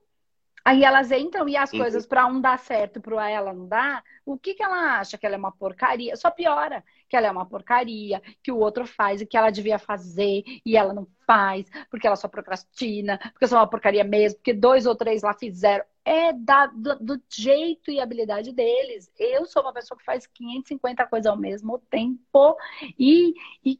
Aí 0.65 0.83
elas 0.83 1.11
entram 1.11 1.47
e 1.49 1.57
as 1.57 1.73
uhum. 1.73 1.79
coisas 1.79 2.05
para 2.05 2.25
um 2.25 2.39
dar 2.39 2.57
certo, 2.57 3.01
para 3.01 3.29
ela 3.29 3.53
não 3.53 3.67
dá. 3.67 4.01
O 4.25 4.37
que, 4.37 4.53
que 4.53 4.63
ela 4.63 4.99
acha? 4.99 5.17
Que 5.17 5.25
ela 5.25 5.35
é 5.35 5.37
uma 5.37 5.51
porcaria? 5.51 6.15
Só 6.15 6.31
piora. 6.31 6.83
Que 7.09 7.17
ela 7.17 7.27
é 7.27 7.31
uma 7.31 7.45
porcaria, 7.45 8.21
que 8.41 8.51
o 8.51 8.57
outro 8.57 8.87
faz 8.87 9.21
e 9.21 9.25
que 9.25 9.35
ela 9.35 9.49
devia 9.49 9.77
fazer 9.77 10.43
e 10.65 10.77
ela 10.77 10.93
não 10.93 11.05
faz, 11.27 11.65
porque 11.89 12.07
ela 12.07 12.15
só 12.15 12.27
procrastina, 12.27 13.17
porque 13.17 13.43
eu 13.43 13.47
sou 13.47 13.57
uma 13.57 13.69
porcaria 13.69 14.03
mesmo, 14.03 14.39
porque 14.39 14.53
dois 14.53 14.85
ou 14.85 14.95
três 14.95 15.21
lá 15.21 15.33
fizeram. 15.33 15.85
É 16.05 16.33
da, 16.33 16.67
do, 16.67 16.99
do 16.99 17.23
jeito 17.29 17.91
e 17.91 17.99
habilidade 17.99 18.51
deles. 18.51 19.11
Eu 19.17 19.45
sou 19.45 19.61
uma 19.61 19.73
pessoa 19.73 19.97
que 19.97 20.03
faz 20.03 20.25
550 20.27 21.05
coisas 21.07 21.27
ao 21.27 21.37
mesmo 21.37 21.77
tempo 21.89 22.57
e, 22.97 23.33
e 23.63 23.79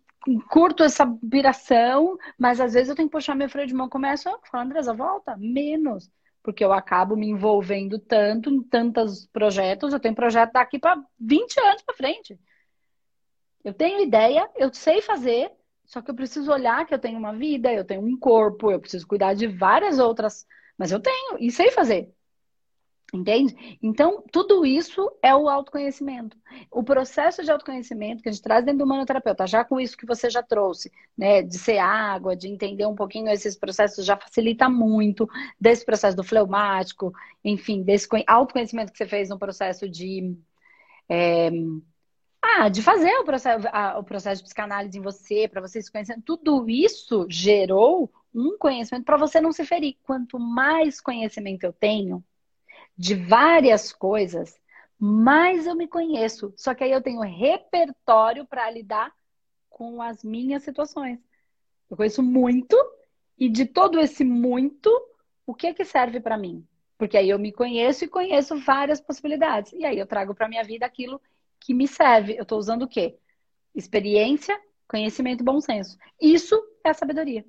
curto 0.50 0.84
essa 0.84 1.06
viração, 1.22 2.18
mas 2.38 2.60
às 2.60 2.74
vezes 2.74 2.90
eu 2.90 2.96
tenho 2.96 3.10
que 3.10 3.14
puxar 3.14 3.36
meu 3.36 3.50
freio 3.50 3.68
de 3.68 3.74
mão, 3.74 3.90
começo 3.90 4.30
a 4.30 4.40
falar, 4.50 4.64
Andresa, 4.64 4.94
volta, 4.94 5.36
menos, 5.38 6.10
porque 6.42 6.64
eu 6.64 6.74
acabo 6.74 7.16
me 7.16 7.28
envolvendo 7.28 8.00
tanto 8.00 8.50
em 8.50 8.62
tantos 8.64 9.26
projetos, 9.28 9.94
eu 9.94 10.00
tenho 10.00 10.16
projeto 10.16 10.54
daqui 10.54 10.80
para 10.80 11.02
20 11.20 11.60
anos 11.60 11.82
para 11.82 11.96
frente. 11.96 12.40
Eu 13.64 13.74
tenho 13.74 14.02
ideia, 14.02 14.50
eu 14.56 14.74
sei 14.74 15.02
fazer, 15.02 15.52
só 15.86 16.02
que 16.02 16.12
eu 16.12 16.16
preciso 16.16 16.52
olhar 16.52 16.86
que 16.86 16.94
eu 16.94 17.00
tenho 17.00 17.18
uma 17.18 17.34
vida, 17.34 17.72
eu 17.72 17.86
tenho 17.86 18.02
um 18.02 18.18
corpo, 18.18 18.72
eu 18.72 18.80
preciso 18.80 19.08
cuidar 19.08 19.34
de 19.34 19.48
várias 19.48 20.00
outras, 20.00 20.46
mas 20.78 20.92
eu 20.92 21.00
tenho 21.00 21.38
e 21.40 21.52
sei 21.52 21.72
fazer. 21.72 22.14
Entende? 23.14 23.78
Então, 23.80 24.24
tudo 24.32 24.66
isso 24.66 25.12
é 25.22 25.36
o 25.36 25.48
autoconhecimento. 25.48 26.36
O 26.72 26.84
processo 26.84 27.44
de 27.44 27.52
autoconhecimento 27.52 28.24
que 28.24 28.30
a 28.30 28.32
gente 28.32 28.42
traz 28.42 28.66
dentro 28.66 28.80
do 28.80 28.88
manoterapeuta, 28.88 29.46
já 29.46 29.64
com 29.64 29.80
isso 29.80 29.96
que 29.96 30.06
você 30.06 30.32
já 30.32 30.42
trouxe, 30.42 30.92
né, 31.16 31.44
de 31.44 31.60
ser 31.60 31.78
água, 31.78 32.36
de 32.36 32.48
entender 32.48 32.88
um 32.88 32.96
pouquinho 32.96 33.30
esses 33.30 33.56
processos, 33.56 34.04
já 34.04 34.18
facilita 34.18 34.68
muito 34.68 35.30
desse 35.62 35.86
processo 35.86 36.18
do 36.18 36.24
fleumático, 36.24 37.14
enfim, 37.44 37.84
desse 37.84 38.08
autoconhecimento 38.26 38.92
que 38.92 38.98
você 38.98 39.06
fez 39.06 39.30
no 39.30 39.38
processo 39.38 39.88
de. 39.88 40.36
É, 41.08 41.52
ah, 42.42 42.68
de 42.70 42.82
fazer 42.82 43.14
o 43.20 43.24
processo, 43.24 43.68
o 43.98 44.04
processo 44.04 44.42
de 44.42 44.46
psicanálise 44.46 44.98
em 44.98 45.02
você, 45.02 45.48
para 45.48 45.62
você 45.62 45.82
se 45.82 45.92
conhecer. 45.92 46.20
Tudo 46.26 46.68
isso 46.70 47.28
gerou 47.30 48.12
um 48.34 48.58
conhecimento 48.58 49.06
para 49.06 49.18
você 49.18 49.40
não 49.40 49.52
se 49.52 49.64
ferir. 49.66 49.98
Quanto 50.04 50.40
mais 50.40 51.00
conhecimento 51.00 51.64
eu 51.64 51.72
tenho, 51.74 52.24
de 52.98 53.16
várias 53.16 53.92
coisas, 53.92 54.60
mais 55.00 55.66
eu 55.66 55.76
me 55.76 55.88
conheço. 55.88 56.54
Só 56.56 56.74
que 56.74 56.84
aí 56.84 56.92
eu 56.92 57.02
tenho 57.02 57.22
repertório 57.22 58.46
para 58.46 58.70
lidar 58.70 59.14
com 59.70 60.02
as 60.02 60.24
minhas 60.24 60.64
situações. 60.64 61.20
Eu 61.90 61.98
conheço 61.98 62.24
muito 62.24 62.76
e 63.38 63.50
de 63.50 63.66
todo 63.66 64.00
esse 64.00 64.24
muito, 64.24 64.90
o 65.46 65.54
que 65.54 65.68
é 65.68 65.74
que 65.74 65.84
serve 65.84 66.20
para 66.20 66.38
mim? 66.38 66.66
Porque 66.98 67.18
aí 67.18 67.30
eu 67.30 67.40
me 67.40 67.52
conheço 67.52 68.06
e 68.06 68.08
conheço 68.08 68.58
várias 68.60 69.02
possibilidades. 69.02 69.74
E 69.74 69.84
aí 69.84 69.98
eu 69.98 70.08
trago 70.08 70.34
para 70.34 70.48
minha 70.48 70.64
vida 70.64 70.86
aquilo 70.86 71.22
que 71.60 71.74
me 71.74 71.88
serve. 71.88 72.38
Eu 72.38 72.44
estou 72.44 72.58
usando 72.58 72.84
o 72.84 72.88
quê? 72.88 73.18
Experiência, 73.76 74.60
conhecimento 74.88 75.42
e 75.42 75.44
bom 75.44 75.60
senso. 75.60 75.98
Isso 76.22 76.56
é 76.84 76.90
a 76.92 76.94
sabedoria. 76.94 77.46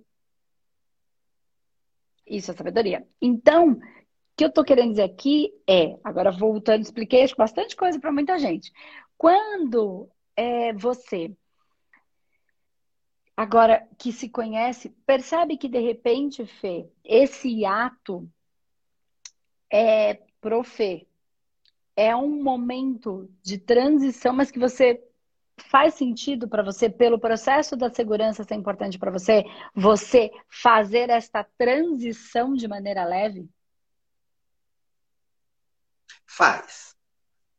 Isso 2.26 2.50
é 2.50 2.54
sabedoria. 2.54 3.07
Então, 3.20 3.78
que 4.36 4.44
eu 4.44 4.48
estou 4.48 4.64
querendo 4.64 4.90
dizer 4.90 5.04
aqui 5.04 5.52
é, 5.68 5.96
agora 6.02 6.30
voltando, 6.30 6.82
expliquei 6.82 7.26
bastante 7.36 7.76
coisa 7.76 8.00
para 8.00 8.12
muita 8.12 8.38
gente. 8.38 8.72
Quando 9.16 10.08
é, 10.36 10.72
você 10.72 11.32
agora 13.36 13.86
que 13.98 14.12
se 14.12 14.28
conhece, 14.28 14.90
percebe 15.06 15.56
que 15.56 15.68
de 15.68 15.80
repente, 15.80 16.46
Fê, 16.46 16.88
esse 17.04 17.64
ato 17.64 18.28
é 19.70 20.20
pro 20.40 20.62
Fê, 20.62 21.06
é 21.96 22.14
um 22.14 22.42
momento 22.42 23.28
de 23.42 23.58
transição, 23.58 24.32
mas 24.32 24.50
que 24.50 24.58
você 24.58 25.02
faz 25.56 25.94
sentido 25.94 26.48
para 26.48 26.62
você, 26.62 26.90
pelo 26.90 27.18
processo 27.18 27.76
da 27.76 27.88
segurança 27.88 28.42
ser 28.42 28.54
importante 28.54 28.98
para 28.98 29.10
você, 29.10 29.44
você 29.74 30.30
fazer 30.48 31.10
esta 31.10 31.44
transição 31.56 32.54
de 32.54 32.66
maneira 32.66 33.04
leve? 33.04 33.48
Faz. 36.27 36.94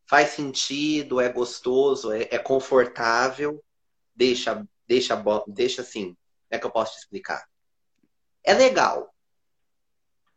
Faz 0.07 0.29
sentido, 0.31 1.19
é 1.19 1.29
gostoso, 1.29 2.11
é, 2.11 2.27
é 2.31 2.37
confortável, 2.37 3.63
deixa, 4.15 4.65
deixa, 4.87 5.23
deixa 5.47 5.81
assim. 5.81 6.09
Como 6.09 6.17
é 6.51 6.59
que 6.59 6.65
eu 6.65 6.71
posso 6.71 6.93
te 6.93 6.99
explicar? 6.99 7.45
É 8.43 8.53
legal. 8.53 9.11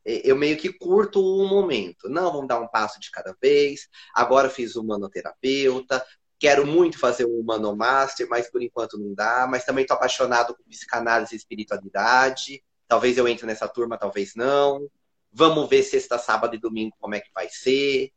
Eu 0.05 0.37
meio 0.37 0.57
que 0.57 0.73
curto 0.73 1.21
o 1.21 1.47
momento. 1.47 2.09
Não, 2.09 2.33
vamos 2.33 2.49
dar 2.49 2.59
um 2.59 2.69
passo 2.69 2.99
de 2.99 3.11
cada 3.11 3.37
vez. 3.43 3.89
Agora 4.15 4.49
fiz 4.49 4.75
o 4.75 4.83
manoterapeuta, 4.83 6.03
Quero 6.39 6.65
muito 6.65 6.99
fazer 6.99 7.25
um 7.27 7.41
Humano 7.41 7.75
Master, 7.75 8.29
mas 8.31 8.49
por 8.49 8.63
enquanto 8.63 8.97
não 8.97 9.13
dá. 9.13 9.47
Mas 9.51 9.65
também 9.65 9.83
estou 9.83 9.97
apaixonado 9.97 10.55
por 10.55 10.65
psicanálise 10.67 11.35
e 11.35 11.37
espiritualidade. 11.37 12.63
Talvez 12.87 13.19
eu 13.19 13.27
entre 13.27 13.45
nessa 13.45 13.67
turma, 13.67 13.99
talvez 13.99 14.35
não. 14.37 14.89
Vamos 15.33 15.69
ver 15.69 15.83
sexta, 15.83 16.19
sábado 16.19 16.55
e 16.55 16.59
domingo 16.59 16.97
como 16.99 17.15
é 17.15 17.21
que 17.21 17.31
vai 17.33 17.49
ser. 17.49 18.13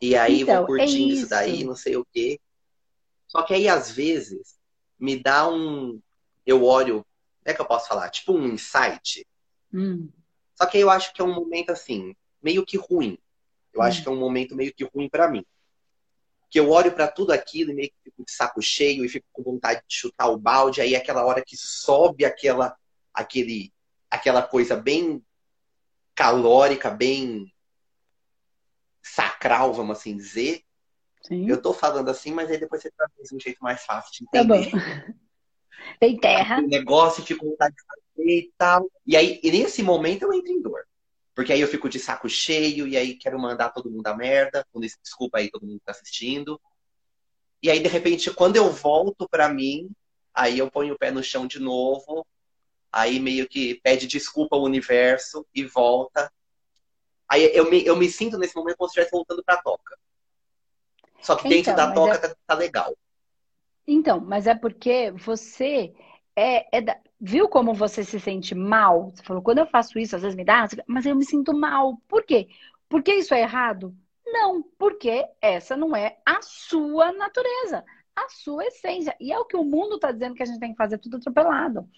E 0.00 0.16
aí 0.16 0.42
então, 0.42 0.58
vou 0.58 0.66
curtindo 0.66 1.10
é 1.10 1.12
isso. 1.12 1.16
isso 1.22 1.28
daí, 1.28 1.64
não 1.64 1.76
sei 1.76 1.96
o 1.96 2.04
quê. 2.04 2.40
Só 3.26 3.42
que 3.42 3.54
aí, 3.54 3.68
às 3.68 3.90
vezes, 3.90 4.58
me 4.98 5.16
dá 5.16 5.48
um. 5.48 6.00
Eu 6.46 6.64
olho. 6.64 7.04
Como 7.42 7.52
é 7.52 7.54
que 7.54 7.60
eu 7.60 7.66
posso 7.66 7.88
falar? 7.88 8.10
Tipo 8.10 8.32
um 8.32 8.46
insight. 8.46 9.26
Hum. 9.72 10.08
Só 10.54 10.66
que 10.66 10.76
aí 10.76 10.82
eu 10.82 10.90
acho 10.90 11.12
que 11.12 11.20
é 11.20 11.24
um 11.24 11.34
momento 11.34 11.70
assim, 11.70 12.14
meio 12.42 12.64
que 12.64 12.76
ruim. 12.76 13.18
Eu 13.72 13.80
hum. 13.80 13.84
acho 13.84 14.02
que 14.02 14.08
é 14.08 14.10
um 14.10 14.18
momento 14.18 14.56
meio 14.56 14.74
que 14.74 14.84
ruim 14.84 15.08
para 15.08 15.28
mim 15.28 15.44
que 16.50 16.58
eu 16.58 16.68
olho 16.68 16.92
para 16.92 17.06
tudo 17.06 17.32
aquilo 17.32 17.70
e 17.70 17.74
meio 17.74 17.88
que 17.88 18.10
fico 18.10 18.24
de 18.24 18.32
saco 18.32 18.60
cheio 18.60 19.04
e 19.04 19.08
fico 19.08 19.26
com 19.32 19.42
vontade 19.42 19.82
de 19.86 19.94
chutar 19.94 20.28
o 20.28 20.36
balde, 20.36 20.80
aí 20.80 20.94
é 20.94 20.98
aquela 20.98 21.24
hora 21.24 21.42
que 21.46 21.56
sobe 21.56 22.24
aquela 22.24 22.76
aquele 23.14 23.72
aquela 24.10 24.42
coisa 24.42 24.76
bem 24.76 25.24
calórica, 26.14 26.90
bem 26.90 27.52
sacral, 29.02 29.72
vamos 29.72 29.98
assim 29.98 30.16
dizer. 30.16 30.62
Sim. 31.22 31.48
Eu 31.48 31.60
tô 31.60 31.72
falando 31.72 32.08
assim, 32.08 32.32
mas 32.32 32.50
aí 32.50 32.58
depois 32.58 32.82
você 32.82 32.90
traduz 32.90 33.28
de 33.28 33.36
um 33.36 33.40
jeito 33.40 33.62
mais 33.62 33.84
fácil 33.84 34.12
de 34.12 34.24
entender. 34.24 34.70
Tá 34.70 34.76
bom. 34.76 35.14
Tem 35.98 36.18
terra. 36.18 36.58
O 36.58 36.66
negócio 36.66 37.24
com 37.38 37.50
vontade 37.50 37.74
de 37.74 37.82
fazer 37.82 38.38
e 38.38 38.52
tal. 38.56 38.90
E 39.06 39.16
aí, 39.16 39.40
e 39.42 39.50
nesse 39.50 39.82
momento 39.82 40.22
eu 40.22 40.32
entro 40.32 40.52
em 40.52 40.60
dor. 40.60 40.86
Porque 41.34 41.52
aí 41.52 41.60
eu 41.60 41.68
fico 41.68 41.88
de 41.88 41.98
saco 41.98 42.28
cheio 42.28 42.86
e 42.86 42.96
aí 42.96 43.14
quero 43.14 43.38
mandar 43.38 43.70
todo 43.70 43.90
mundo 43.90 44.06
a 44.06 44.16
merda. 44.16 44.66
Desculpa 45.02 45.38
aí 45.38 45.50
todo 45.50 45.66
mundo 45.66 45.78
que 45.78 45.84
tá 45.84 45.92
assistindo. 45.92 46.60
E 47.62 47.70
aí, 47.70 47.80
de 47.80 47.88
repente, 47.88 48.30
quando 48.32 48.56
eu 48.56 48.70
volto 48.70 49.28
para 49.28 49.48
mim, 49.48 49.90
aí 50.34 50.58
eu 50.58 50.70
ponho 50.70 50.94
o 50.94 50.98
pé 50.98 51.10
no 51.10 51.22
chão 51.22 51.46
de 51.46 51.58
novo. 51.58 52.26
Aí 52.92 53.20
meio 53.20 53.48
que 53.48 53.80
pede 53.82 54.06
desculpa 54.06 54.56
ao 54.56 54.62
universo 54.62 55.46
e 55.54 55.64
volta. 55.64 56.32
Aí 57.28 57.50
eu 57.54 57.70
me, 57.70 57.84
eu 57.84 57.96
me 57.96 58.08
sinto 58.08 58.36
nesse 58.36 58.56
momento 58.56 58.76
como 58.76 58.88
se 58.88 58.92
estivesse 58.92 59.12
voltando 59.12 59.42
pra 59.44 59.62
toca. 59.62 59.96
Só 61.20 61.36
que 61.36 61.48
dentro 61.48 61.72
então, 61.72 61.86
da 61.88 61.92
toca 61.92 62.14
é... 62.14 62.18
tá, 62.18 62.36
tá 62.46 62.54
legal. 62.54 62.96
Então, 63.86 64.20
mas 64.20 64.46
é 64.46 64.54
porque 64.54 65.10
você 65.12 65.92
é, 66.34 66.78
é 66.78 66.80
da... 66.80 66.96
viu 67.20 67.48
como 67.48 67.74
você 67.74 68.02
se 68.02 68.18
sente 68.18 68.54
mal? 68.54 69.10
Você 69.10 69.22
falou, 69.22 69.42
quando 69.42 69.58
eu 69.58 69.66
faço 69.66 69.98
isso, 69.98 70.16
às 70.16 70.22
vezes 70.22 70.36
me 70.36 70.44
dá, 70.44 70.66
mas 70.86 71.06
eu 71.06 71.14
me 71.14 71.24
sinto 71.24 71.52
mal. 71.52 71.96
Por 72.08 72.24
quê? 72.24 72.48
Porque 72.88 73.14
isso 73.14 73.34
é 73.34 73.42
errado? 73.42 73.94
Não, 74.26 74.62
porque 74.78 75.26
essa 75.40 75.76
não 75.76 75.94
é 75.94 76.18
a 76.24 76.40
sua 76.40 77.12
natureza, 77.12 77.84
a 78.24 78.28
sua 78.28 78.64
essência. 78.66 79.14
E 79.20 79.32
é 79.32 79.38
o 79.38 79.44
que 79.44 79.56
o 79.56 79.64
mundo 79.64 79.96
está 79.96 80.12
dizendo 80.12 80.34
que 80.34 80.42
a 80.42 80.46
gente 80.46 80.60
tem 80.60 80.72
que 80.72 80.76
fazer 80.76 80.98
tudo 80.98 81.16
atropelado. 81.16 81.88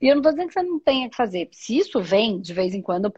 E 0.00 0.08
eu 0.08 0.14
não 0.14 0.20
estou 0.20 0.32
dizendo 0.32 0.48
que 0.48 0.54
você 0.54 0.62
não 0.62 0.80
tenha 0.80 1.08
que 1.08 1.16
fazer. 1.16 1.48
Se 1.52 1.76
isso 1.76 2.00
vem, 2.00 2.40
de 2.40 2.52
vez 2.52 2.74
em 2.74 2.82
quando, 2.82 3.12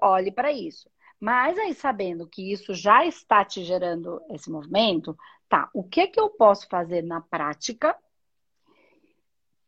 olhe 0.00 0.30
para 0.30 0.52
isso. 0.52 0.88
Mas 1.20 1.58
aí, 1.58 1.74
sabendo 1.74 2.28
que 2.28 2.52
isso 2.52 2.74
já 2.74 3.06
está 3.06 3.44
te 3.44 3.64
gerando 3.64 4.20
esse 4.30 4.50
movimento, 4.50 5.16
tá, 5.48 5.70
o 5.72 5.82
que, 5.82 6.06
que 6.06 6.20
eu 6.20 6.28
posso 6.30 6.68
fazer 6.68 7.02
na 7.02 7.20
prática 7.20 7.96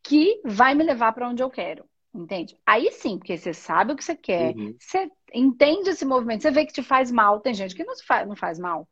que 0.02 0.40
vai 0.44 0.74
me 0.74 0.84
levar 0.84 1.12
para 1.12 1.28
onde 1.28 1.42
eu 1.42 1.50
quero. 1.50 1.84
Entende? 2.14 2.58
Aí 2.64 2.90
sim, 2.92 3.18
porque 3.18 3.36
você 3.36 3.52
sabe 3.52 3.92
o 3.92 3.96
que 3.96 4.04
você 4.04 4.16
quer, 4.16 4.54
uhum. 4.56 4.74
você 4.78 5.10
entende 5.34 5.90
esse 5.90 6.04
movimento, 6.04 6.42
você 6.42 6.50
vê 6.50 6.64
que 6.64 6.72
te 6.72 6.82
faz 6.82 7.10
mal. 7.10 7.40
Tem 7.40 7.52
gente 7.52 7.74
que 7.74 7.84
não, 7.84 7.94
faz, 8.06 8.26
não 8.26 8.34
faz 8.34 8.58
mal. 8.58 8.88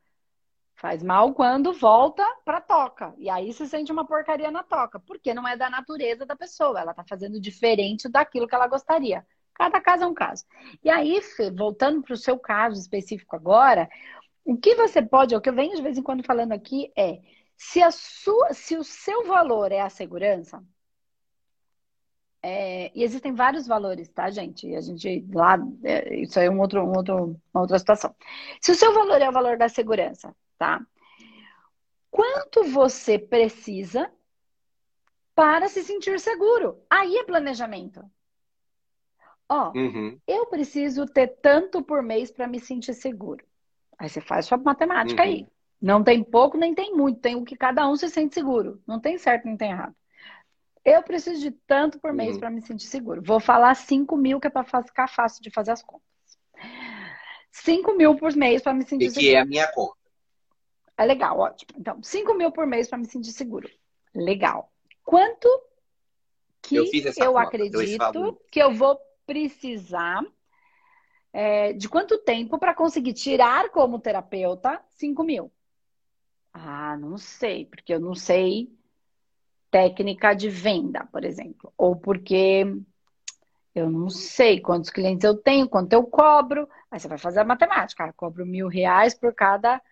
Faz 0.76 1.02
mal 1.02 1.32
quando 1.32 1.72
volta 1.72 2.24
pra 2.44 2.60
toca. 2.60 3.14
E 3.16 3.30
aí 3.30 3.52
se 3.52 3.66
sente 3.66 3.92
uma 3.92 4.06
porcaria 4.06 4.50
na 4.50 4.62
toca. 4.62 4.98
Porque 4.98 5.32
não 5.32 5.46
é 5.46 5.56
da 5.56 5.70
natureza 5.70 6.26
da 6.26 6.36
pessoa. 6.36 6.80
Ela 6.80 6.94
tá 6.94 7.04
fazendo 7.08 7.40
diferente 7.40 8.08
daquilo 8.08 8.48
que 8.48 8.54
ela 8.54 8.66
gostaria. 8.66 9.24
Cada 9.54 9.80
caso 9.80 10.04
é 10.04 10.06
um 10.06 10.14
caso. 10.14 10.44
E 10.82 10.90
aí, 10.90 11.20
Fê, 11.22 11.50
voltando 11.50 12.02
para 12.02 12.14
o 12.14 12.16
seu 12.16 12.38
caso 12.38 12.80
específico 12.80 13.36
agora, 13.36 13.88
o 14.44 14.56
que 14.56 14.74
você 14.74 15.00
pode, 15.00 15.34
o 15.34 15.40
que 15.40 15.48
eu 15.48 15.54
venho 15.54 15.76
de 15.76 15.82
vez 15.82 15.96
em 15.96 16.02
quando 16.02 16.24
falando 16.24 16.52
aqui 16.52 16.92
é 16.96 17.20
se, 17.56 17.80
a 17.80 17.90
sua, 17.90 18.52
se 18.52 18.76
o 18.76 18.82
seu 18.84 19.24
valor 19.24 19.70
é 19.70 19.80
a 19.80 19.88
segurança, 19.88 20.62
é, 22.42 22.90
e 22.94 23.02
existem 23.02 23.32
vários 23.32 23.66
valores, 23.66 24.10
tá, 24.10 24.30
gente? 24.30 24.74
A 24.76 24.80
gente 24.82 25.26
lá, 25.32 25.56
é, 25.82 26.14
isso 26.16 26.38
aí 26.38 26.46
é 26.46 26.50
um 26.50 26.60
outro, 26.60 26.82
um 26.82 26.94
outro, 26.94 27.40
uma 27.54 27.62
outra 27.62 27.78
situação. 27.78 28.14
Se 28.60 28.70
o 28.70 28.74
seu 28.74 28.92
valor 28.92 29.22
é 29.22 29.28
o 29.28 29.32
valor 29.32 29.56
da 29.56 29.66
segurança, 29.66 30.34
tá? 30.58 30.84
Quanto 32.10 32.64
você 32.64 33.18
precisa 33.18 34.10
para 35.34 35.68
se 35.68 35.82
sentir 35.82 36.20
seguro? 36.20 36.80
Aí 36.88 37.16
é 37.16 37.24
planejamento. 37.24 38.04
Ó, 39.48 39.72
uhum. 39.74 40.18
eu 40.26 40.46
preciso 40.46 41.06
ter 41.06 41.28
tanto 41.42 41.82
por 41.82 42.02
mês 42.02 42.30
para 42.30 42.46
me 42.46 42.60
sentir 42.60 42.94
seguro. 42.94 43.44
Aí 43.98 44.08
você 44.08 44.20
faz 44.20 44.46
sua 44.46 44.58
matemática 44.58 45.22
uhum. 45.22 45.28
aí. 45.28 45.46
Não 45.80 46.02
tem 46.02 46.22
pouco 46.22 46.56
nem 46.56 46.74
tem 46.74 46.94
muito, 46.94 47.20
tem 47.20 47.36
o 47.36 47.44
que 47.44 47.56
cada 47.56 47.88
um 47.88 47.96
se 47.96 48.08
sente 48.08 48.34
seguro. 48.34 48.80
Não 48.86 48.98
tem 48.98 49.18
certo 49.18 49.44
nem 49.44 49.56
tem 49.56 49.70
errado. 49.70 49.94
Eu 50.84 51.02
preciso 51.02 51.40
de 51.40 51.50
tanto 51.50 51.98
por 51.98 52.12
mês 52.12 52.34
uhum. 52.34 52.40
para 52.40 52.50
me 52.50 52.62
sentir 52.62 52.86
seguro. 52.86 53.22
Vou 53.22 53.40
falar 53.40 53.74
5 53.74 54.16
mil, 54.16 54.38
que 54.38 54.46
é 54.46 54.50
para 54.50 54.82
ficar 54.82 55.08
fácil 55.08 55.42
de 55.42 55.50
fazer 55.50 55.72
as 55.72 55.82
contas. 55.82 56.04
5 57.50 57.94
mil 57.94 58.16
por 58.16 58.34
mês 58.34 58.62
para 58.62 58.74
me 58.74 58.84
sentir 58.84 59.06
e 59.06 59.10
seguro. 59.10 59.26
que 59.26 59.34
é 59.34 59.40
a 59.40 59.44
minha 59.44 59.70
conta. 59.72 60.03
É 60.96 61.04
legal, 61.04 61.38
ótimo. 61.38 61.70
Então, 61.76 62.02
5 62.02 62.34
mil 62.34 62.52
por 62.52 62.66
mês 62.66 62.88
para 62.88 62.98
me 62.98 63.06
sentir 63.06 63.32
seguro. 63.32 63.68
Legal. 64.14 64.72
Quanto 65.02 65.48
que 66.62 66.76
eu, 66.76 66.84
eu 67.16 67.38
acredito 67.38 68.38
que 68.50 68.60
eu 68.60 68.72
vou 68.72 68.98
precisar 69.26 70.24
é, 71.32 71.72
de 71.72 71.88
quanto 71.88 72.18
tempo 72.18 72.58
para 72.58 72.74
conseguir 72.74 73.12
tirar 73.12 73.70
como 73.70 73.98
terapeuta 73.98 74.80
5 74.90 75.24
mil? 75.24 75.52
Ah, 76.52 76.96
não 76.96 77.18
sei, 77.18 77.66
porque 77.66 77.92
eu 77.92 77.98
não 77.98 78.14
sei 78.14 78.72
técnica 79.70 80.34
de 80.34 80.48
venda, 80.48 81.04
por 81.10 81.24
exemplo, 81.24 81.72
ou 81.76 81.96
porque 81.96 82.64
eu 83.74 83.90
não 83.90 84.08
sei 84.08 84.60
quantos 84.60 84.88
clientes 84.88 85.24
eu 85.24 85.36
tenho, 85.36 85.68
quanto 85.68 85.92
eu 85.92 86.04
cobro. 86.04 86.68
Aí 86.88 87.00
você 87.00 87.08
vai 87.08 87.18
fazer 87.18 87.40
a 87.40 87.44
matemática, 87.44 88.12
cobro 88.12 88.46
mil 88.46 88.68
reais 88.68 89.14
por 89.14 89.34
cada 89.34 89.82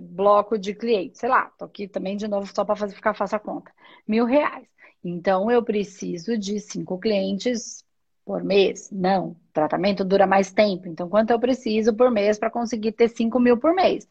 bloco 0.00 0.58
de 0.58 0.74
clientes. 0.74 1.20
Sei 1.20 1.28
lá, 1.28 1.46
tô 1.58 1.64
aqui 1.64 1.88
também 1.88 2.16
de 2.16 2.28
novo 2.28 2.50
só 2.54 2.64
para 2.64 2.76
fazer 2.76 2.94
ficar 2.94 3.14
fácil 3.14 3.36
a 3.36 3.40
conta. 3.40 3.72
Mil 4.06 4.24
reais. 4.24 4.68
Então 5.02 5.50
eu 5.50 5.62
preciso 5.62 6.36
de 6.36 6.60
cinco 6.60 6.98
clientes 6.98 7.84
por 8.28 8.44
mês? 8.44 8.90
Não. 8.90 9.28
O 9.30 9.36
tratamento 9.54 10.04
dura 10.04 10.26
mais 10.26 10.52
tempo. 10.52 10.86
Então, 10.86 11.08
quanto 11.08 11.30
eu 11.30 11.40
preciso 11.40 11.94
por 11.94 12.10
mês 12.10 12.38
para 12.38 12.50
conseguir 12.50 12.92
ter 12.92 13.08
5 13.08 13.40
mil 13.40 13.56
por 13.56 13.74
mês? 13.74 14.06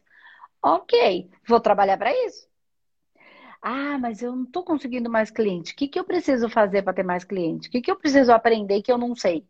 Ok, 0.60 1.30
vou 1.46 1.60
trabalhar 1.60 1.96
para 1.96 2.12
isso. 2.26 2.48
Ah, 3.62 3.96
mas 3.96 4.20
eu 4.20 4.34
não 4.34 4.42
estou 4.42 4.64
conseguindo 4.64 5.08
mais 5.08 5.30
cliente. 5.30 5.72
O 5.72 5.76
que, 5.76 5.86
que 5.86 6.00
eu 6.00 6.04
preciso 6.04 6.48
fazer 6.48 6.82
para 6.82 6.92
ter 6.92 7.04
mais 7.04 7.22
cliente? 7.22 7.68
O 7.68 7.70
que, 7.70 7.80
que 7.80 7.90
eu 7.90 7.96
preciso 7.96 8.32
aprender 8.32 8.82
que 8.82 8.90
eu 8.90 8.98
não 8.98 9.14
sei? 9.14 9.46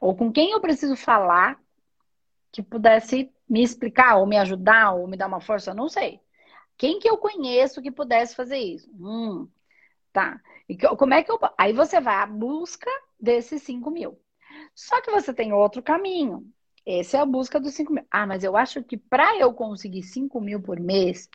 Ou 0.00 0.16
com 0.16 0.32
quem 0.32 0.52
eu 0.52 0.60
preciso 0.60 0.96
falar 0.96 1.60
que 2.50 2.62
pudesse 2.62 3.30
me 3.50 3.62
explicar, 3.62 4.16
ou 4.16 4.26
me 4.26 4.38
ajudar, 4.38 4.92
ou 4.92 5.08
me 5.08 5.16
dar 5.16 5.26
uma 5.26 5.40
força? 5.40 5.74
Não 5.74 5.88
sei. 5.88 6.20
Quem 6.78 7.00
que 7.00 7.10
eu 7.10 7.18
conheço 7.18 7.82
que 7.82 7.90
pudesse 7.90 8.34
fazer 8.34 8.58
isso? 8.58 8.88
Hum, 8.94 9.48
tá. 10.12 10.40
E 10.68 10.78
como 10.78 11.14
é 11.14 11.22
que 11.22 11.32
eu. 11.32 11.38
Aí 11.58 11.72
você 11.72 12.00
vai 12.00 12.14
à 12.14 12.26
busca 12.26 12.90
desses 13.18 13.62
5 13.62 13.90
mil. 13.90 14.18
Só 14.74 15.00
que 15.02 15.10
você 15.10 15.34
tem 15.34 15.52
outro 15.52 15.82
caminho. 15.82 16.46
Essa 16.86 17.18
é 17.18 17.20
a 17.20 17.26
busca 17.26 17.60
dos 17.60 17.74
5 17.74 17.92
mil. 17.92 18.06
Ah, 18.10 18.26
mas 18.26 18.44
eu 18.44 18.56
acho 18.56 18.82
que 18.84 18.96
para 18.96 19.36
eu 19.38 19.52
conseguir 19.52 20.02
5 20.04 20.40
mil 20.40 20.62
por 20.62 20.80
mês, 20.80 21.28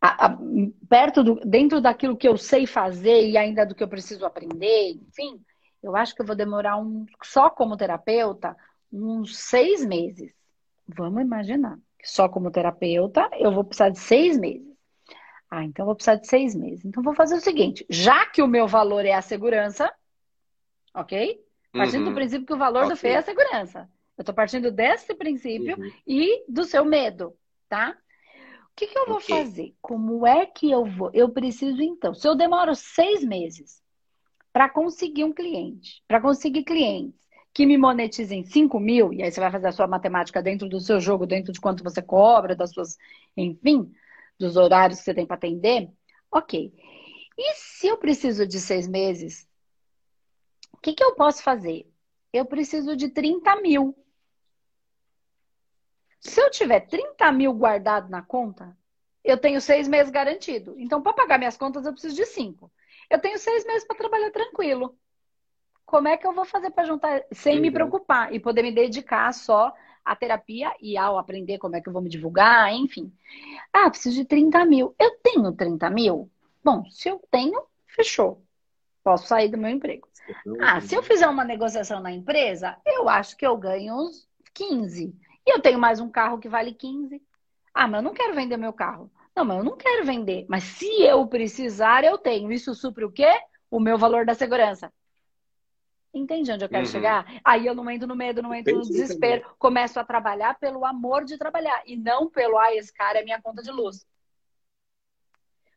a, 0.00 0.26
a, 0.26 0.38
perto 0.88 1.22
do, 1.24 1.36
dentro 1.36 1.80
daquilo 1.80 2.16
que 2.16 2.28
eu 2.28 2.36
sei 2.36 2.66
fazer 2.66 3.28
e 3.28 3.36
ainda 3.38 3.64
do 3.64 3.74
que 3.74 3.82
eu 3.82 3.88
preciso 3.88 4.26
aprender, 4.26 4.92
enfim, 5.08 5.42
eu 5.82 5.96
acho 5.96 6.14
que 6.14 6.22
eu 6.22 6.26
vou 6.26 6.36
demorar 6.36 6.76
um, 6.76 7.06
só 7.22 7.48
como 7.48 7.76
terapeuta 7.76 8.56
uns 8.92 9.38
seis 9.38 9.84
meses. 9.84 10.34
Vamos 10.88 11.22
imaginar. 11.22 11.78
Só 12.02 12.28
como 12.28 12.50
terapeuta, 12.50 13.28
eu 13.34 13.52
vou 13.52 13.64
precisar 13.64 13.88
de 13.88 13.98
seis 13.98 14.38
meses. 14.38 14.66
Ah, 15.50 15.64
então 15.64 15.82
eu 15.82 15.86
vou 15.86 15.94
precisar 15.94 16.16
de 16.16 16.26
seis 16.26 16.54
meses. 16.54 16.84
Então 16.84 17.02
vou 17.02 17.14
fazer 17.14 17.36
o 17.36 17.40
seguinte: 17.40 17.84
já 17.88 18.26
que 18.26 18.42
o 18.42 18.48
meu 18.48 18.66
valor 18.68 19.04
é 19.04 19.12
a 19.12 19.22
segurança, 19.22 19.92
ok? 20.94 21.40
Partindo 21.72 22.04
uhum. 22.04 22.10
do 22.10 22.14
princípio 22.14 22.46
que 22.46 22.54
o 22.54 22.58
valor 22.58 22.84
okay. 22.84 22.90
do 22.90 22.96
FEI 22.96 23.12
é 23.12 23.16
a 23.18 23.22
segurança. 23.22 23.90
Eu 24.16 24.22
estou 24.22 24.34
partindo 24.34 24.70
desse 24.70 25.14
princípio 25.14 25.76
uhum. 25.78 25.90
e 26.06 26.44
do 26.48 26.64
seu 26.64 26.84
medo, 26.84 27.36
tá? 27.68 27.96
O 28.70 28.76
que, 28.76 28.86
que 28.86 28.98
eu 28.98 29.06
vou 29.06 29.16
okay. 29.16 29.36
fazer? 29.36 29.74
Como 29.80 30.26
é 30.26 30.46
que 30.46 30.70
eu 30.70 30.84
vou? 30.84 31.10
Eu 31.12 31.28
preciso, 31.30 31.82
então, 31.82 32.14
se 32.14 32.26
eu 32.26 32.34
demoro 32.34 32.74
seis 32.74 33.22
meses 33.22 33.82
para 34.52 34.68
conseguir 34.68 35.24
um 35.24 35.32
cliente, 35.32 36.02
para 36.06 36.20
conseguir 36.20 36.64
clientes 36.64 37.25
que 37.56 37.64
me 37.64 37.78
monetizem 37.78 38.44
5 38.44 38.78
mil, 38.78 39.14
e 39.14 39.22
aí 39.22 39.32
você 39.32 39.40
vai 39.40 39.50
fazer 39.50 39.68
a 39.68 39.72
sua 39.72 39.86
matemática 39.86 40.42
dentro 40.42 40.68
do 40.68 40.78
seu 40.78 41.00
jogo, 41.00 41.26
dentro 41.26 41.54
de 41.54 41.58
quanto 41.58 41.82
você 41.82 42.02
cobra, 42.02 42.54
das 42.54 42.70
suas, 42.70 42.98
enfim, 43.34 43.90
dos 44.38 44.58
horários 44.58 44.98
que 44.98 45.06
você 45.06 45.14
tem 45.14 45.24
para 45.24 45.36
atender, 45.36 45.90
ok. 46.30 46.70
E 47.38 47.54
se 47.54 47.86
eu 47.86 47.96
preciso 47.96 48.46
de 48.46 48.60
seis 48.60 48.86
meses, 48.86 49.48
o 50.70 50.76
que, 50.76 50.92
que 50.92 51.02
eu 51.02 51.14
posso 51.14 51.42
fazer? 51.42 51.90
Eu 52.30 52.44
preciso 52.44 52.94
de 52.94 53.08
30 53.08 53.56
mil. 53.62 53.96
Se 56.20 56.38
eu 56.42 56.50
tiver 56.50 56.80
30 56.80 57.32
mil 57.32 57.54
guardado 57.54 58.10
na 58.10 58.20
conta, 58.20 58.76
eu 59.24 59.38
tenho 59.38 59.62
seis 59.62 59.88
meses 59.88 60.12
garantido. 60.12 60.74
Então, 60.78 61.00
para 61.00 61.14
pagar 61.14 61.38
minhas 61.38 61.56
contas, 61.56 61.86
eu 61.86 61.92
preciso 61.92 62.16
de 62.16 62.26
cinco. 62.26 62.70
Eu 63.08 63.18
tenho 63.18 63.38
seis 63.38 63.64
meses 63.64 63.86
para 63.86 63.96
trabalhar 63.96 64.30
tranquilo. 64.30 64.94
Como 65.86 66.08
é 66.08 66.16
que 66.16 66.26
eu 66.26 66.34
vou 66.34 66.44
fazer 66.44 66.70
para 66.70 66.84
juntar 66.84 67.24
sem 67.32 67.60
me 67.60 67.70
preocupar 67.70 68.34
e 68.34 68.40
poder 68.40 68.62
me 68.62 68.72
dedicar 68.72 69.32
só 69.32 69.72
à 70.04 70.16
terapia 70.16 70.74
e 70.80 70.96
ao 70.96 71.16
aprender 71.16 71.58
como 71.58 71.76
é 71.76 71.80
que 71.80 71.88
eu 71.88 71.92
vou 71.92 72.02
me 72.02 72.10
divulgar, 72.10 72.72
enfim. 72.74 73.12
Ah, 73.72 73.88
preciso 73.88 74.16
de 74.16 74.24
30 74.24 74.64
mil. 74.64 74.94
Eu 74.98 75.16
tenho 75.22 75.52
30 75.52 75.88
mil? 75.88 76.28
Bom, 76.62 76.84
se 76.90 77.08
eu 77.08 77.22
tenho, 77.30 77.62
fechou. 77.86 78.42
Posso 79.04 79.28
sair 79.28 79.48
do 79.48 79.56
meu 79.56 79.70
emprego. 79.70 80.08
Ah, 80.60 80.80
se 80.80 80.96
eu 80.96 81.02
fizer 81.02 81.28
uma 81.28 81.44
negociação 81.44 82.00
na 82.00 82.10
empresa, 82.10 82.76
eu 82.84 83.08
acho 83.08 83.36
que 83.36 83.46
eu 83.46 83.56
ganho 83.56 83.94
uns 83.94 84.28
15. 84.52 85.14
E 85.46 85.50
eu 85.54 85.60
tenho 85.60 85.78
mais 85.78 86.00
um 86.00 86.10
carro 86.10 86.38
que 86.38 86.48
vale 86.48 86.74
15. 86.74 87.22
Ah, 87.72 87.86
mas 87.86 88.00
eu 88.00 88.02
não 88.02 88.12
quero 88.12 88.34
vender 88.34 88.56
meu 88.56 88.72
carro. 88.72 89.08
Não, 89.36 89.44
mas 89.44 89.58
eu 89.58 89.64
não 89.64 89.76
quero 89.76 90.04
vender. 90.04 90.46
Mas 90.48 90.64
se 90.64 91.02
eu 91.02 91.24
precisar, 91.28 92.02
eu 92.02 92.18
tenho. 92.18 92.50
Isso 92.50 92.74
supre 92.74 93.04
o 93.04 93.12
quê? 93.12 93.30
O 93.70 93.78
meu 93.78 93.96
valor 93.96 94.24
da 94.26 94.34
segurança. 94.34 94.92
Entende 96.16 96.50
onde 96.50 96.64
eu 96.64 96.68
quero 96.68 96.86
uhum. 96.86 96.90
chegar? 96.90 97.26
Aí 97.44 97.66
eu 97.66 97.74
não 97.74 97.90
entro 97.90 98.08
no 98.08 98.16
medo, 98.16 98.42
não 98.42 98.54
entro 98.54 98.76
no 98.76 98.82
desespero. 98.82 99.42
Também. 99.42 99.56
Começo 99.58 100.00
a 100.00 100.04
trabalhar 100.04 100.58
pelo 100.58 100.84
amor 100.84 101.24
de 101.24 101.36
trabalhar. 101.36 101.82
E 101.84 101.96
não 101.96 102.30
pelo, 102.30 102.58
ah, 102.58 102.74
esse 102.74 102.92
cara 102.92 103.20
é 103.20 103.24
minha 103.24 103.40
conta 103.40 103.62
de 103.62 103.70
luz. 103.70 104.06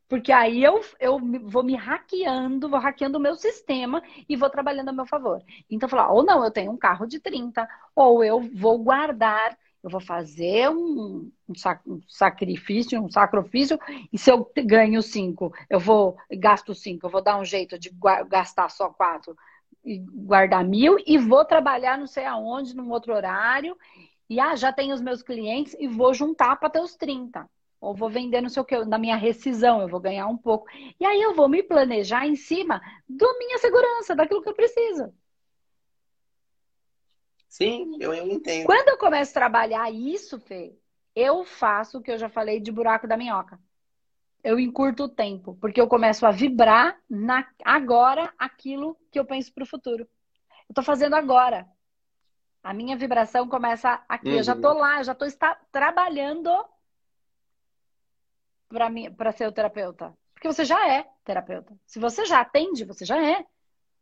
Porque 0.08 0.32
aí 0.32 0.64
eu, 0.64 0.82
eu 1.00 1.20
vou 1.44 1.62
me 1.62 1.76
hackeando, 1.76 2.68
vou 2.68 2.80
hackeando 2.80 3.20
o 3.20 3.22
meu 3.22 3.36
sistema 3.36 4.02
e 4.28 4.36
vou 4.36 4.50
trabalhando 4.50 4.90
a 4.90 4.94
meu 4.94 5.06
favor. 5.06 5.44
Então, 5.70 5.88
falar, 5.88 6.12
ou 6.12 6.24
não, 6.24 6.44
eu 6.44 6.50
tenho 6.50 6.72
um 6.72 6.78
carro 6.78 7.06
de 7.06 7.20
30, 7.20 7.70
ou 7.96 8.24
eu 8.24 8.42
vou 8.42 8.80
guardar, 8.80 9.56
eu 9.84 9.90
vou 9.90 10.02
fazer 10.02 10.68
um, 10.72 11.32
um, 11.48 11.54
sac, 11.54 11.88
um 11.88 12.02
sacrifício, 12.08 13.00
um 13.00 13.10
sacrifício, 13.10 13.80
e 14.12 14.18
se 14.18 14.32
eu 14.32 14.52
ganho 14.66 15.00
5, 15.00 15.54
eu 15.70 15.80
vou, 15.80 16.18
gasto 16.32 16.74
5, 16.74 17.06
eu 17.06 17.12
vou 17.12 17.22
dar 17.22 17.38
um 17.38 17.46
jeito 17.46 17.78
de 17.78 17.92
gastar 18.28 18.70
só 18.70 18.90
4 18.90 19.38
e 19.84 20.00
guardar 20.00 20.64
mil 20.64 20.98
e 21.06 21.18
vou 21.18 21.44
trabalhar 21.46 21.98
não 21.98 22.08
sei 22.08 22.26
aonde, 22.26 22.76
num 22.76 22.90
outro 22.92 23.14
horário, 23.14 23.78
e 24.30 24.40
ah, 24.40 24.56
já 24.56 24.72
tenho 24.72 24.94
os 24.94 25.02
meus 25.02 25.24
clientes 25.24 25.76
e 25.80 25.88
vou 25.88 26.14
juntar 26.14 26.56
para 26.58 26.70
ter 26.70 26.82
os 26.82 26.96
30. 26.96 27.50
Ou 27.82 27.96
vou 27.96 28.10
vender 28.10 28.42
não 28.42 28.50
sei 28.50 28.62
o 28.62 28.66
que, 28.66 28.78
na 28.86 28.98
minha 28.98 29.16
rescisão, 29.16 29.82
eu 29.82 29.88
vou 29.88 30.00
ganhar 30.00 30.28
um 30.28 30.38
pouco. 30.38 30.68
E 31.00 31.06
aí 31.06 31.22
eu 31.22 31.34
vou 31.34 31.48
me 31.48 31.64
planejar 31.64 32.28
em 32.28 32.36
cima 32.36 32.82
da 33.08 33.34
minha 33.38 33.58
segurança, 33.58 34.16
daquilo 34.16 34.42
que 34.42 34.50
eu 34.50 34.54
preciso. 34.54 35.14
Sim, 37.48 37.98
eu, 38.00 38.14
eu 38.14 38.28
entendo. 38.28 38.66
Quando 38.66 38.90
eu 38.90 38.98
começo 38.98 39.32
a 39.32 39.34
trabalhar 39.34 39.92
isso, 39.92 40.40
Fê, 40.40 40.78
eu 41.16 41.44
faço 41.44 41.98
o 41.98 42.02
que 42.02 42.12
eu 42.12 42.18
já 42.18 42.30
falei 42.30 42.60
de 42.60 42.72
buraco 42.72 43.08
da 43.08 43.18
minhoca. 43.18 43.60
Eu 44.44 44.60
encurto 44.60 45.04
o 45.04 45.10
tempo, 45.10 45.58
porque 45.60 45.82
eu 45.82 45.88
começo 45.88 46.26
a 46.26 46.32
vibrar 46.32 46.98
na, 47.10 47.46
agora 47.64 48.34
aquilo 48.38 48.98
que 49.12 49.20
eu 49.20 49.26
penso 49.26 49.54
para 49.54 49.64
o 49.64 49.68
futuro. 49.68 50.04
Eu 50.04 50.72
estou 50.72 50.84
fazendo 50.84 51.16
agora. 51.16 51.68
A 52.64 52.74
minha 52.74 52.96
vibração 52.96 53.48
começa 53.48 54.02
aqui. 54.08 54.30
Uhum. 54.30 54.38
Eu 54.38 54.44
já 54.44 54.54
estou 54.54 54.74
lá, 54.74 55.00
eu 55.00 55.04
já 55.04 55.12
estou 55.14 55.28
trabalhando 55.72 56.50
para 59.18 59.32
ser 59.32 59.48
o 59.48 59.52
terapeuta? 59.52 60.14
Porque 60.34 60.48
você 60.48 60.64
já 60.64 60.88
é 60.88 61.06
terapeuta. 61.26 61.76
Se 61.86 62.00
você 62.00 62.26
já 62.26 62.40
atende, 62.40 62.86
você 62.86 63.04
já 63.04 63.22
é. 63.22 63.44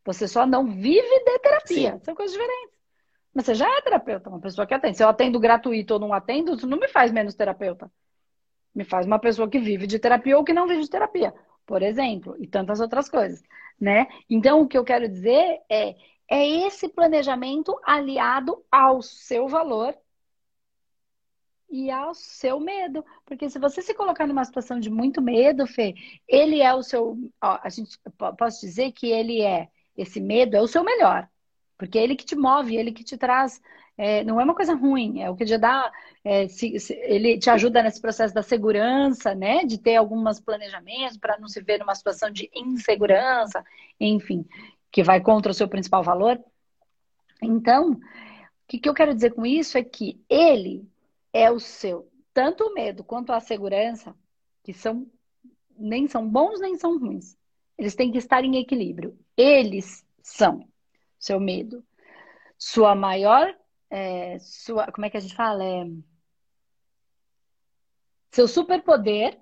Você 0.05 0.27
só 0.27 0.45
não 0.45 0.65
vive 0.65 1.23
de 1.23 1.39
terapia. 1.39 1.93
Sim. 1.93 2.03
São 2.03 2.15
coisas 2.15 2.31
diferentes. 2.31 2.77
Mas 3.33 3.45
você 3.45 3.55
já 3.55 3.69
é 3.69 3.81
terapeuta, 3.81 4.29
uma 4.29 4.39
pessoa 4.39 4.65
que 4.65 4.73
atende. 4.73 4.97
Se 4.97 5.03
eu 5.03 5.09
atendo 5.09 5.39
gratuito 5.39 5.93
ou 5.95 5.99
não 5.99 6.13
atendo, 6.13 6.55
isso 6.55 6.67
não 6.67 6.77
me 6.77 6.87
faz 6.87 7.11
menos 7.11 7.35
terapeuta. 7.35 7.91
Me 8.77 8.83
faz 8.83 9.05
uma 9.05 9.19
pessoa 9.19 9.49
que 9.49 9.59
vive 9.59 9.87
de 9.87 9.99
terapia 9.99 10.37
ou 10.37 10.43
que 10.43 10.53
não 10.53 10.67
vive 10.67 10.83
de 10.83 10.89
terapia, 10.89 11.33
por 11.65 11.81
exemplo, 11.81 12.35
e 12.39 12.47
tantas 12.47 12.79
outras 12.79 13.09
coisas, 13.09 13.43
né? 13.79 14.07
Então, 14.29 14.61
o 14.61 14.67
que 14.67 14.77
eu 14.77 14.83
quero 14.83 15.07
dizer 15.09 15.61
é 15.69 15.95
é 16.29 16.45
esse 16.67 16.89
planejamento 16.89 17.79
aliado 17.83 18.63
ao 18.71 19.01
seu 19.01 19.47
valor 19.47 19.97
e 21.69 21.89
ao 21.89 22.13
seu 22.13 22.59
medo. 22.59 23.03
Porque 23.25 23.49
se 23.49 23.59
você 23.59 23.81
se 23.81 23.93
colocar 23.93 24.27
numa 24.27 24.43
situação 24.45 24.79
de 24.79 24.89
muito 24.89 25.21
medo, 25.21 25.65
Fê, 25.65 25.95
ele 26.27 26.61
é 26.61 26.73
o 26.73 26.83
seu. 26.83 27.17
Ó, 27.41 27.59
a 27.63 27.69
gente 27.69 27.97
posso 28.37 28.61
dizer 28.61 28.91
que 28.91 29.07
ele 29.09 29.41
é. 29.41 29.69
Esse 29.95 30.19
medo 30.19 30.55
é 30.55 30.61
o 30.61 30.67
seu 30.67 30.83
melhor. 30.83 31.29
Porque 31.77 31.97
é 31.97 32.03
ele 32.03 32.15
que 32.15 32.25
te 32.25 32.35
move, 32.35 32.75
ele 32.75 32.91
que 32.91 33.03
te 33.03 33.17
traz. 33.17 33.61
É, 33.97 34.23
não 34.23 34.39
é 34.39 34.43
uma 34.43 34.53
coisa 34.53 34.75
ruim, 34.75 35.21
é 35.21 35.29
o 35.29 35.35
que 35.35 35.45
te 35.45 35.57
dá. 35.57 35.91
É, 36.23 36.47
se, 36.47 36.79
se, 36.79 36.93
ele 36.93 37.39
te 37.39 37.49
ajuda 37.49 37.81
nesse 37.81 37.99
processo 37.99 38.33
da 38.33 38.43
segurança, 38.43 39.33
né? 39.33 39.63
De 39.65 39.77
ter 39.79 39.95
alguns 39.95 40.39
planejamentos 40.39 41.17
para 41.17 41.39
não 41.39 41.47
se 41.47 41.61
ver 41.61 41.79
numa 41.79 41.95
situação 41.95 42.29
de 42.29 42.49
insegurança, 42.53 43.63
enfim, 43.99 44.45
que 44.91 45.03
vai 45.03 45.19
contra 45.19 45.51
o 45.51 45.55
seu 45.55 45.67
principal 45.67 46.03
valor. 46.03 46.39
Então, 47.41 47.93
o 47.93 47.99
que, 48.67 48.79
que 48.79 48.87
eu 48.87 48.93
quero 48.93 49.15
dizer 49.15 49.33
com 49.33 49.45
isso 49.45 49.77
é 49.77 49.83
que 49.83 50.21
ele 50.29 50.87
é 51.33 51.49
o 51.49 51.59
seu. 51.59 52.07
Tanto 52.33 52.65
o 52.65 52.73
medo 52.73 53.03
quanto 53.03 53.31
a 53.31 53.39
segurança, 53.39 54.15
que 54.63 54.73
são 54.73 55.07
nem 55.77 56.07
são 56.07 56.27
bons 56.27 56.59
nem 56.59 56.75
são 56.75 56.97
ruins. 56.97 57.37
Eles 57.77 57.95
têm 57.95 58.11
que 58.11 58.17
estar 58.17 58.43
em 58.43 58.57
equilíbrio. 58.57 59.17
Eles 59.35 60.05
são 60.21 60.67
seu 61.19 61.39
medo. 61.39 61.83
Sua 62.57 62.95
maior. 62.95 63.55
É, 63.89 64.37
sua, 64.39 64.91
como 64.91 65.05
é 65.05 65.09
que 65.09 65.17
a 65.17 65.19
gente 65.19 65.35
fala? 65.35 65.63
É, 65.63 65.85
seu 68.31 68.47
superpoder. 68.47 69.39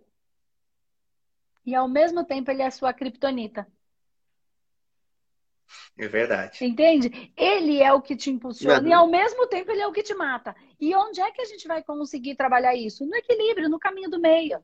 E 1.66 1.74
ao 1.74 1.88
mesmo 1.88 2.24
tempo 2.24 2.52
ele 2.52 2.62
é 2.62 2.70
sua 2.70 2.94
criptonita. 2.94 3.68
É 5.98 6.08
verdade. 6.08 6.64
Entende? 6.64 7.34
Ele 7.36 7.82
é 7.82 7.92
o 7.92 8.02
que 8.02 8.16
te 8.16 8.30
impulsiona 8.30 8.88
e 8.88 8.94
ao 8.94 9.08
mesmo 9.08 9.48
tempo 9.48 9.72
ele 9.72 9.82
é 9.82 9.88
o 9.88 9.92
que 9.92 10.04
te 10.04 10.14
mata. 10.14 10.56
E 10.80 10.94
onde 10.96 11.22
é 11.22 11.32
que 11.32 11.42
a 11.42 11.46
gente 11.46 11.68
vai 11.68 11.84
conseguir 11.84 12.36
trabalhar 12.36 12.76
isso? 12.76 13.06
No 13.06 13.16
equilíbrio, 13.16 13.70
no 13.70 13.80
caminho 13.80 14.10
do 14.10 14.20
meio. 14.20 14.64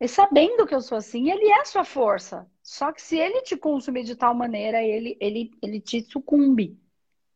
E 0.00 0.08
sabendo 0.08 0.66
que 0.66 0.74
eu 0.74 0.80
sou 0.80 0.98
assim, 0.98 1.30
ele 1.30 1.46
é 1.46 1.60
a 1.60 1.64
sua 1.64 1.84
força. 1.84 2.50
Só 2.62 2.92
que 2.92 3.00
se 3.00 3.16
ele 3.18 3.42
te 3.42 3.56
consumir 3.56 4.04
de 4.04 4.16
tal 4.16 4.34
maneira, 4.34 4.82
ele, 4.82 5.16
ele, 5.20 5.50
ele 5.62 5.80
te 5.80 6.02
sucumbe. 6.02 6.78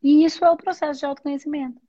E 0.02 0.24
isso 0.24 0.44
é 0.44 0.50
o 0.50 0.56
processo 0.56 1.00
de 1.00 1.06
autoconhecimento. 1.06 1.80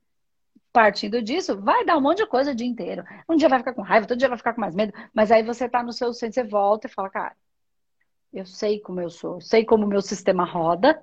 Partindo 0.72 1.20
disso, 1.22 1.60
vai 1.60 1.84
dar 1.84 1.98
um 1.98 2.00
monte 2.00 2.18
de 2.18 2.26
coisa 2.26 2.52
o 2.52 2.54
dia 2.54 2.66
inteiro. 2.66 3.04
Um 3.28 3.36
dia 3.36 3.48
vai 3.48 3.58
ficar 3.58 3.74
com 3.74 3.82
raiva, 3.82 4.04
outro 4.04 4.16
dia 4.16 4.28
vai 4.28 4.38
ficar 4.38 4.54
com 4.54 4.60
mais 4.60 4.74
medo, 4.74 4.92
mas 5.12 5.30
aí 5.30 5.42
você 5.42 5.68
tá 5.68 5.82
no 5.82 5.92
seu 5.92 6.12
centro, 6.14 6.34
você 6.34 6.44
volta 6.44 6.86
e 6.86 6.90
fala, 6.90 7.10
cara, 7.10 7.36
eu 8.32 8.46
sei 8.46 8.80
como 8.80 9.00
eu 9.00 9.10
sou, 9.10 9.40
sei 9.40 9.64
como 9.64 9.84
o 9.84 9.88
meu 9.88 10.00
sistema 10.00 10.44
roda, 10.44 11.02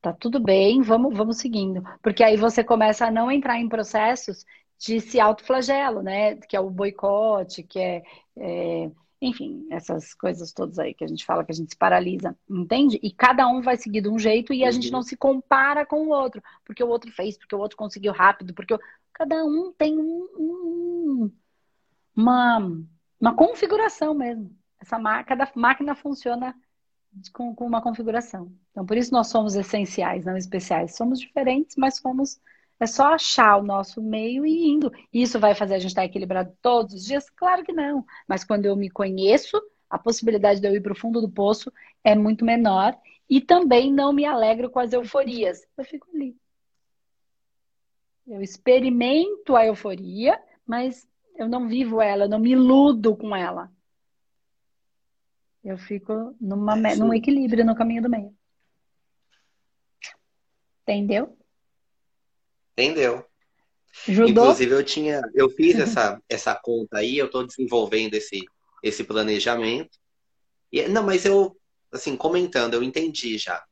tá 0.00 0.12
tudo 0.12 0.38
bem, 0.38 0.80
vamos, 0.82 1.16
vamos 1.16 1.38
seguindo. 1.38 1.82
Porque 2.02 2.22
aí 2.22 2.36
você 2.36 2.62
começa 2.62 3.06
a 3.06 3.10
não 3.10 3.30
entrar 3.30 3.58
em 3.58 3.68
processos 3.68 4.44
de 4.78 5.00
se 5.00 5.18
autoflagelo, 5.18 6.02
né? 6.02 6.36
Que 6.36 6.56
é 6.56 6.60
o 6.60 6.70
boicote, 6.70 7.62
que 7.62 7.78
é, 7.78 8.02
é 8.36 8.90
enfim, 9.24 9.66
essas 9.70 10.14
coisas 10.14 10.52
todas 10.52 10.78
aí 10.78 10.92
que 10.92 11.04
a 11.04 11.06
gente 11.06 11.24
fala 11.24 11.44
que 11.44 11.52
a 11.52 11.54
gente 11.54 11.70
se 11.70 11.76
paralisa, 11.76 12.36
entende? 12.48 13.00
E 13.02 13.10
cada 13.10 13.48
um 13.48 13.62
vai 13.62 13.76
seguir 13.76 14.02
de 14.02 14.08
um 14.08 14.18
jeito 14.18 14.52
e 14.52 14.62
a 14.62 14.66
uhum. 14.66 14.72
gente 14.72 14.90
não 14.90 15.02
se 15.02 15.16
compara 15.16 15.86
com 15.86 16.06
o 16.06 16.10
outro, 16.10 16.42
porque 16.64 16.82
o 16.82 16.88
outro 16.88 17.10
fez, 17.10 17.36
porque 17.36 17.54
o 17.54 17.58
outro 17.58 17.76
conseguiu 17.76 18.12
rápido, 18.12 18.52
porque 18.52 18.78
cada 19.12 19.44
um 19.44 19.72
tem 19.72 19.98
um, 19.98 20.28
um, 20.36 21.32
uma, 22.14 22.58
uma 23.20 23.34
configuração 23.34 24.14
mesmo. 24.14 24.50
Essa 24.80 24.98
cada 25.24 25.50
máquina 25.54 25.94
funciona 25.94 26.54
com, 27.32 27.54
com 27.54 27.66
uma 27.66 27.80
configuração. 27.80 28.52
Então, 28.70 28.84
por 28.84 28.96
isso 28.96 29.12
nós 29.12 29.28
somos 29.28 29.54
essenciais, 29.54 30.24
não 30.24 30.36
especiais. 30.36 30.96
Somos 30.96 31.18
diferentes, 31.20 31.76
mas 31.76 31.96
somos 31.96 32.40
é 32.84 32.86
só 32.86 33.14
achar 33.14 33.56
o 33.56 33.62
nosso 33.62 34.02
meio 34.02 34.46
e 34.46 34.68
indo. 34.68 34.92
Isso 35.12 35.38
vai 35.40 35.54
fazer 35.54 35.74
a 35.74 35.78
gente 35.78 35.90
estar 35.90 36.04
equilibrado 36.04 36.56
todos 36.62 36.94
os 36.94 37.04
dias? 37.04 37.28
Claro 37.30 37.64
que 37.64 37.72
não. 37.72 38.04
Mas 38.28 38.44
quando 38.44 38.66
eu 38.66 38.76
me 38.76 38.88
conheço, 38.88 39.60
a 39.90 39.98
possibilidade 39.98 40.60
de 40.60 40.68
eu 40.68 40.74
ir 40.74 40.80
para 40.80 40.92
o 40.92 40.98
fundo 40.98 41.20
do 41.20 41.28
poço 41.28 41.72
é 42.02 42.14
muito 42.14 42.44
menor. 42.44 42.96
E 43.28 43.40
também 43.40 43.92
não 43.92 44.12
me 44.12 44.24
alegro 44.24 44.70
com 44.70 44.78
as 44.78 44.92
euforias. 44.92 45.66
Eu 45.76 45.84
fico 45.84 46.08
ali. 46.14 46.36
Eu 48.26 48.40
experimento 48.40 49.56
a 49.56 49.66
euforia, 49.66 50.40
mas 50.66 51.06
eu 51.36 51.48
não 51.48 51.68
vivo 51.68 52.00
ela, 52.00 52.24
eu 52.24 52.28
não 52.28 52.38
me 52.38 52.52
iludo 52.52 53.16
com 53.16 53.34
ela. 53.34 53.70
Eu 55.62 55.76
fico 55.78 56.34
numa, 56.40 56.76
é, 56.88 56.96
num 56.96 57.12
equilíbrio 57.12 57.64
no 57.64 57.74
caminho 57.74 58.02
do 58.02 58.10
meio. 58.10 58.34
Entendeu? 60.82 61.36
Entendeu? 62.76 63.24
Judô? 64.06 64.28
Inclusive, 64.28 64.74
eu 64.74 64.84
tinha, 64.84 65.22
eu 65.34 65.48
fiz 65.48 65.78
essa, 65.78 66.20
essa 66.28 66.54
conta 66.54 66.98
aí, 66.98 67.16
eu 67.16 67.26
estou 67.26 67.46
desenvolvendo 67.46 68.14
esse, 68.14 68.44
esse 68.82 69.04
planejamento. 69.04 69.96
E, 70.72 70.88
não, 70.88 71.04
mas 71.04 71.24
eu, 71.24 71.56
assim, 71.92 72.16
comentando, 72.16 72.74
eu 72.74 72.82
entendi 72.82 73.38
já. 73.38 73.64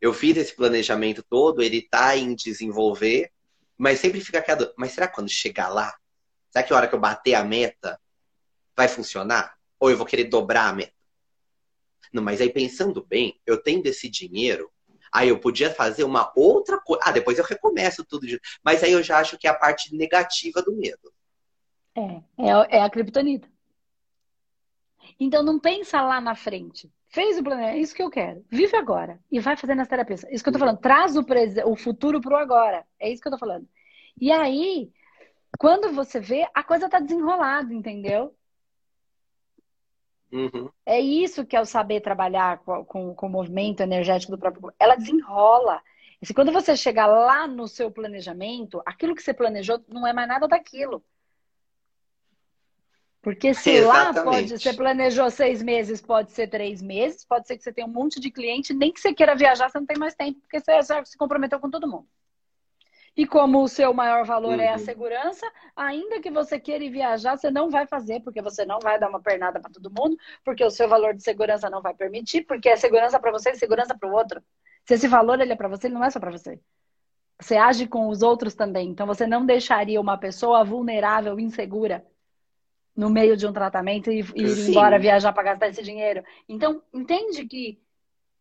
Eu 0.00 0.14
fiz 0.14 0.36
esse 0.36 0.54
planejamento 0.54 1.22
todo, 1.22 1.62
ele 1.62 1.78
está 1.78 2.16
em 2.16 2.34
desenvolver, 2.34 3.30
mas 3.76 4.00
sempre 4.00 4.20
fica 4.20 4.38
aquela. 4.38 4.72
Mas 4.76 4.92
será 4.92 5.06
que 5.06 5.14
quando 5.14 5.28
chegar 5.28 5.68
lá? 5.68 5.94
Será 6.50 6.64
que 6.64 6.72
a 6.72 6.76
hora 6.76 6.88
que 6.88 6.94
eu 6.94 7.00
bater 7.00 7.34
a 7.34 7.44
meta 7.44 8.00
vai 8.74 8.88
funcionar? 8.88 9.54
Ou 9.78 9.90
eu 9.90 9.96
vou 9.96 10.06
querer 10.06 10.24
dobrar 10.24 10.68
a 10.68 10.72
meta? 10.72 10.92
Não, 12.12 12.22
mas 12.22 12.40
aí 12.40 12.50
pensando 12.50 13.04
bem, 13.04 13.38
eu 13.44 13.62
tendo 13.62 13.86
esse 13.86 14.08
dinheiro, 14.08 14.70
Aí 15.12 15.28
eu 15.28 15.38
podia 15.38 15.70
fazer 15.70 16.04
uma 16.04 16.32
outra 16.36 16.78
coisa. 16.78 17.02
Ah, 17.06 17.12
depois 17.12 17.38
eu 17.38 17.44
recomeço 17.44 18.04
tudo. 18.04 18.26
De... 18.26 18.40
Mas 18.62 18.82
aí 18.82 18.92
eu 18.92 19.02
já 19.02 19.18
acho 19.18 19.38
que 19.38 19.46
é 19.46 19.50
a 19.50 19.54
parte 19.54 19.94
negativa 19.94 20.62
do 20.62 20.74
medo. 20.74 21.12
É, 21.94 22.00
é, 22.38 22.78
é 22.78 22.82
a 22.82 22.90
criptonita. 22.90 23.48
Então 25.18 25.42
não 25.42 25.58
pensa 25.58 26.02
lá 26.02 26.20
na 26.20 26.34
frente. 26.34 26.90
Fez 27.08 27.38
o 27.38 27.42
plano, 27.42 27.62
é 27.62 27.78
isso 27.78 27.94
que 27.94 28.02
eu 28.02 28.10
quero. 28.10 28.44
Vive 28.50 28.76
agora 28.76 29.18
e 29.30 29.40
vai 29.40 29.56
fazendo 29.56 29.80
as 29.80 29.88
terapias. 29.88 30.24
Isso 30.30 30.42
que 30.42 30.50
eu 30.50 30.52
tô 30.52 30.58
falando. 30.58 30.78
Traz 30.78 31.16
o, 31.16 31.24
prese... 31.24 31.62
o 31.64 31.74
futuro 31.74 32.20
pro 32.20 32.36
agora. 32.36 32.84
É 33.00 33.10
isso 33.10 33.22
que 33.22 33.28
eu 33.28 33.32
tô 33.32 33.38
falando. 33.38 33.66
E 34.20 34.30
aí, 34.30 34.90
quando 35.58 35.92
você 35.92 36.20
vê, 36.20 36.46
a 36.54 36.62
coisa 36.62 36.88
tá 36.88 36.98
desenrolada, 36.98 37.72
entendeu? 37.72 38.35
Uhum. 40.32 40.68
É 40.84 41.00
isso 41.00 41.46
que 41.46 41.56
é 41.56 41.60
o 41.60 41.64
saber 41.64 42.00
trabalhar 42.00 42.58
com, 42.58 42.84
com, 42.84 43.14
com, 43.14 43.26
o 43.26 43.30
movimento 43.30 43.80
energético 43.80 44.32
do 44.32 44.38
próprio 44.38 44.62
corpo. 44.62 44.76
Ela 44.78 44.96
desenrola. 44.96 45.82
E 46.20 46.26
se 46.26 46.34
quando 46.34 46.52
você 46.52 46.76
chegar 46.76 47.06
lá 47.06 47.46
no 47.46 47.68
seu 47.68 47.90
planejamento, 47.90 48.82
aquilo 48.84 49.14
que 49.14 49.22
você 49.22 49.32
planejou 49.34 49.82
não 49.88 50.06
é 50.06 50.12
mais 50.12 50.28
nada 50.28 50.48
daquilo. 50.48 51.04
Porque 53.26 53.52
se 53.54 53.70
Exatamente. 53.70 54.16
lá 54.16 54.22
pode, 54.22 54.58
você 54.58 54.72
planejou 54.72 55.28
seis 55.30 55.60
meses, 55.60 56.00
pode 56.00 56.30
ser 56.30 56.46
três 56.46 56.80
meses, 56.80 57.24
pode 57.24 57.48
ser 57.48 57.56
que 57.56 57.64
você 57.64 57.72
tenha 57.72 57.86
um 57.86 57.90
monte 57.90 58.20
de 58.20 58.30
cliente, 58.30 58.72
nem 58.72 58.92
que 58.92 59.00
você 59.00 59.12
queira 59.12 59.34
viajar, 59.34 59.68
você 59.68 59.80
não 59.80 59.86
tem 59.86 59.98
mais 59.98 60.14
tempo, 60.14 60.38
porque 60.40 60.60
você 60.60 60.80
já 60.82 61.04
se 61.04 61.18
comprometeu 61.18 61.58
com 61.58 61.68
todo 61.68 61.88
mundo. 61.88 62.06
E 63.16 63.26
como 63.26 63.62
o 63.62 63.68
seu 63.68 63.94
maior 63.94 64.24
valor 64.26 64.56
uhum. 64.56 64.60
é 64.60 64.68
a 64.68 64.72
uhum. 64.72 64.78
segurança, 64.78 65.50
ainda 65.74 66.20
que 66.20 66.30
você 66.30 66.60
queira 66.60 66.84
ir 66.84 66.90
viajar, 66.90 67.36
você 67.36 67.50
não 67.50 67.70
vai 67.70 67.86
fazer, 67.86 68.20
porque 68.20 68.42
você 68.42 68.66
não 68.66 68.78
vai 68.78 68.98
dar 68.98 69.08
uma 69.08 69.20
pernada 69.20 69.58
para 69.58 69.70
todo 69.70 69.90
mundo, 69.90 70.18
porque 70.44 70.62
o 70.62 70.70
seu 70.70 70.86
valor 70.86 71.14
de 71.14 71.22
segurança 71.22 71.70
não 71.70 71.80
vai 71.80 71.94
permitir, 71.94 72.42
porque 72.42 72.68
é 72.68 72.76
segurança 72.76 73.18
para 73.18 73.32
você 73.32 73.52
e 73.52 73.56
segurança 73.56 73.96
para 73.96 74.08
o 74.08 74.12
outro. 74.12 74.42
Se 74.84 74.94
esse 74.94 75.08
valor 75.08 75.40
ele 75.40 75.52
é 75.52 75.56
para 75.56 75.68
você, 75.68 75.86
ele 75.86 75.94
não 75.94 76.04
é 76.04 76.10
só 76.10 76.20
para 76.20 76.30
você. 76.30 76.60
Você 77.40 77.56
age 77.56 77.86
com 77.86 78.08
os 78.08 78.20
outros 78.20 78.54
também. 78.54 78.90
Então 78.90 79.06
você 79.06 79.26
não 79.26 79.46
deixaria 79.46 80.00
uma 80.00 80.18
pessoa 80.18 80.62
vulnerável, 80.62 81.40
insegura, 81.40 82.04
no 82.94 83.10
meio 83.10 83.36
de 83.36 83.46
um 83.46 83.52
tratamento 83.52 84.10
e, 84.10 84.20
ir 84.20 84.70
embora 84.70 84.98
viajar 84.98 85.32
para 85.32 85.42
gastar 85.42 85.68
esse 85.68 85.82
dinheiro. 85.82 86.24
Então, 86.48 86.82
entende 86.94 87.44
que 87.46 87.78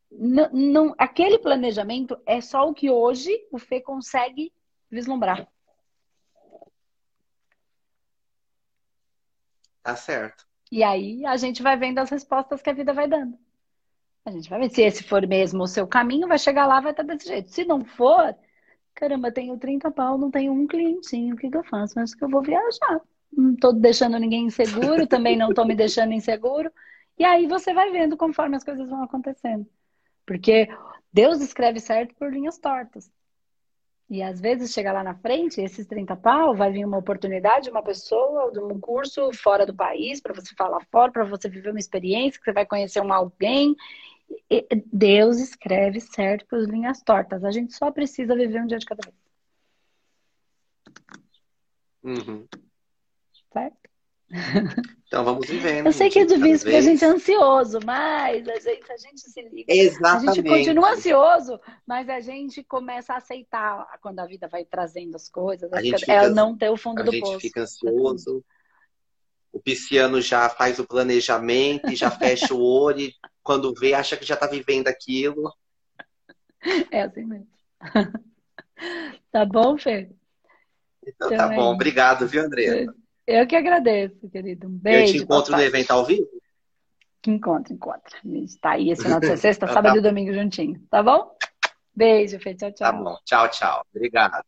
não, 0.09 0.49
não, 0.51 0.95
aquele 0.97 1.37
planejamento 1.37 2.17
é 2.25 2.39
só 2.39 2.69
o 2.69 2.73
que 2.73 2.89
hoje 2.89 3.31
o 3.51 3.57
Fê 3.57 3.81
consegue 3.81 4.53
vislumbrar. 4.95 5.47
Tá 9.83 9.95
certo. 9.95 10.45
E 10.71 10.83
aí 10.83 11.23
a 11.25 11.37
gente 11.37 11.61
vai 11.61 11.77
vendo 11.77 11.99
as 11.99 12.09
respostas 12.09 12.61
que 12.61 12.69
a 12.69 12.73
vida 12.73 12.91
vai 12.91 13.07
dando. 13.07 13.37
A 14.25 14.31
gente 14.31 14.49
vai 14.49 14.59
ver 14.59 14.71
se 14.71 14.81
esse 14.81 15.03
for 15.03 15.25
mesmo 15.27 15.63
o 15.63 15.67
seu 15.67 15.87
caminho, 15.87 16.27
vai 16.27 16.39
chegar 16.39 16.65
lá, 16.65 16.81
vai 16.81 16.91
estar 16.91 17.03
desse 17.03 17.27
jeito. 17.27 17.51
Se 17.51 17.63
não 17.63 17.85
for, 17.85 18.35
caramba, 18.95 19.31
tenho 19.31 19.55
30 19.59 19.91
pau, 19.91 20.17
não 20.17 20.31
tenho 20.31 20.51
um 20.51 20.65
clientinho, 20.65 21.35
o 21.35 21.37
que, 21.37 21.51
que 21.51 21.57
eu 21.57 21.63
faço? 21.63 21.99
Acho 21.99 22.17
que 22.17 22.23
eu 22.23 22.29
vou 22.29 22.41
viajar. 22.41 23.01
Não 23.31 23.55
tô 23.55 23.71
deixando 23.71 24.17
ninguém 24.17 24.45
inseguro, 24.45 25.05
também 25.07 25.37
não 25.37 25.53
tô 25.53 25.63
me 25.63 25.75
deixando 25.75 26.13
inseguro. 26.13 26.71
E 27.17 27.23
aí 27.23 27.45
você 27.45 27.73
vai 27.73 27.91
vendo 27.91 28.17
conforme 28.17 28.55
as 28.57 28.63
coisas 28.63 28.89
vão 28.89 29.03
acontecendo. 29.03 29.67
Porque 30.25 30.67
Deus 31.13 31.39
escreve 31.39 31.79
certo 31.79 32.15
por 32.15 32.33
linhas 32.33 32.57
tortas. 32.57 33.11
E 34.07 34.21
às 34.21 34.39
vezes 34.39 34.71
chega 34.71 34.93
lá 34.93 35.03
na 35.03 35.15
frente, 35.15 35.59
esses 35.59 35.85
30 35.87 36.15
pau, 36.15 36.55
vai 36.55 36.71
vir 36.71 36.85
uma 36.85 36.97
oportunidade, 36.97 37.71
uma 37.71 37.81
pessoa, 37.81 38.51
de 38.51 38.59
um 38.59 38.79
curso 38.79 39.31
fora 39.33 39.65
do 39.65 39.73
país, 39.73 40.21
para 40.21 40.33
você 40.33 40.53
falar 40.55 40.85
fora, 40.91 41.11
para 41.11 41.23
você 41.23 41.49
viver 41.49 41.71
uma 41.71 41.79
experiência, 41.79 42.39
que 42.39 42.45
você 42.45 42.53
vai 42.53 42.65
conhecer 42.65 43.01
um 43.01 43.11
alguém. 43.11 43.75
Deus 44.93 45.39
escreve 45.39 45.99
certo 45.99 46.45
por 46.45 46.59
linhas 46.59 47.01
tortas. 47.01 47.43
A 47.43 47.51
gente 47.51 47.73
só 47.73 47.91
precisa 47.91 48.35
viver 48.35 48.61
um 48.61 48.67
dia 48.67 48.77
de 48.77 48.85
cada 48.85 49.01
vez. 49.03 49.15
Uhum. 52.03 52.47
Certo? 53.51 53.84
Então 55.07 55.23
vamos 55.23 55.47
vivendo. 55.47 55.85
Eu 55.85 55.93
sei 55.93 56.09
que 56.09 56.19
é 56.19 56.25
difícil 56.25 56.65
porque 56.65 56.75
a 56.75 56.81
gente 56.81 57.03
é 57.03 57.07
ansioso, 57.07 57.79
mas 57.85 58.47
a 58.47 58.59
gente, 58.59 58.91
a 58.91 58.97
gente 58.97 59.21
se 59.21 59.41
liga. 59.43 59.71
Exatamente. 59.71 60.29
A 60.29 60.33
gente 60.33 60.49
continua 60.49 60.91
ansioso, 60.91 61.59
mas 61.85 62.09
a 62.09 62.19
gente 62.19 62.63
começa 62.63 63.13
a 63.13 63.17
aceitar 63.17 63.87
quando 64.01 64.19
a 64.19 64.25
vida 64.25 64.47
vai 64.47 64.65
trazendo 64.65 65.15
as 65.15 65.29
coisas. 65.29 65.71
A 65.71 65.81
gente 65.81 65.95
é 65.95 65.99
fica, 65.99 66.29
não 66.29 66.57
ter 66.57 66.69
o 66.69 66.75
fundo 66.75 67.03
do 67.03 67.11
poço. 67.11 67.23
A 67.23 67.31
gente 67.33 67.41
fica 67.41 67.61
ansioso. 67.61 68.43
O 69.53 69.59
pisciano 69.59 70.19
já 70.19 70.49
faz 70.49 70.79
o 70.79 70.87
planejamento 70.87 71.89
e 71.89 71.95
já 71.95 72.11
fecha 72.11 72.53
o 72.53 72.61
olho 72.61 73.01
e 73.01 73.13
quando 73.41 73.73
vê 73.73 73.93
acha 73.93 74.17
que 74.17 74.25
já 74.25 74.33
está 74.33 74.47
vivendo 74.47 74.87
aquilo. 74.89 75.53
É 76.91 77.03
assim 77.03 77.23
mesmo. 77.23 77.47
tá 79.31 79.45
bom, 79.45 79.77
Fê? 79.77 80.09
Então, 81.07 81.31
então 81.31 81.37
tá 81.47 81.53
é 81.53 81.55
bom. 81.55 81.71
Obrigado, 81.73 82.27
viu, 82.27 82.43
André? 82.43 82.87
Eu 83.27 83.47
que 83.47 83.55
agradeço, 83.55 84.29
querido. 84.29 84.67
Um 84.67 84.77
beijo. 84.77 85.13
Eu 85.13 85.17
te 85.19 85.23
encontro 85.23 85.51
papai. 85.51 85.65
no 85.65 85.75
evento 85.75 85.91
ao 85.91 86.05
vivo? 86.05 86.29
Encontro, 87.27 87.73
encontro. 87.73 88.17
A 88.23 88.27
gente 88.27 88.59
tá 88.59 88.71
aí 88.71 88.91
esse 88.91 89.01
final 89.01 89.19
de 89.19 89.27
sexta, 89.37 89.65
então 89.65 89.73
sábado 89.73 89.93
tá. 89.93 89.99
e 89.99 90.01
domingo 90.01 90.33
juntinho. 90.33 90.79
Tá 90.89 91.01
bom? 91.01 91.35
Beijo, 91.95 92.39
Fê. 92.39 92.53
Tchau, 92.53 92.71
tchau. 92.71 92.91
Tá 92.91 92.93
bom. 92.93 93.17
Tchau, 93.25 93.49
tchau. 93.49 93.85
Obrigado. 93.93 94.43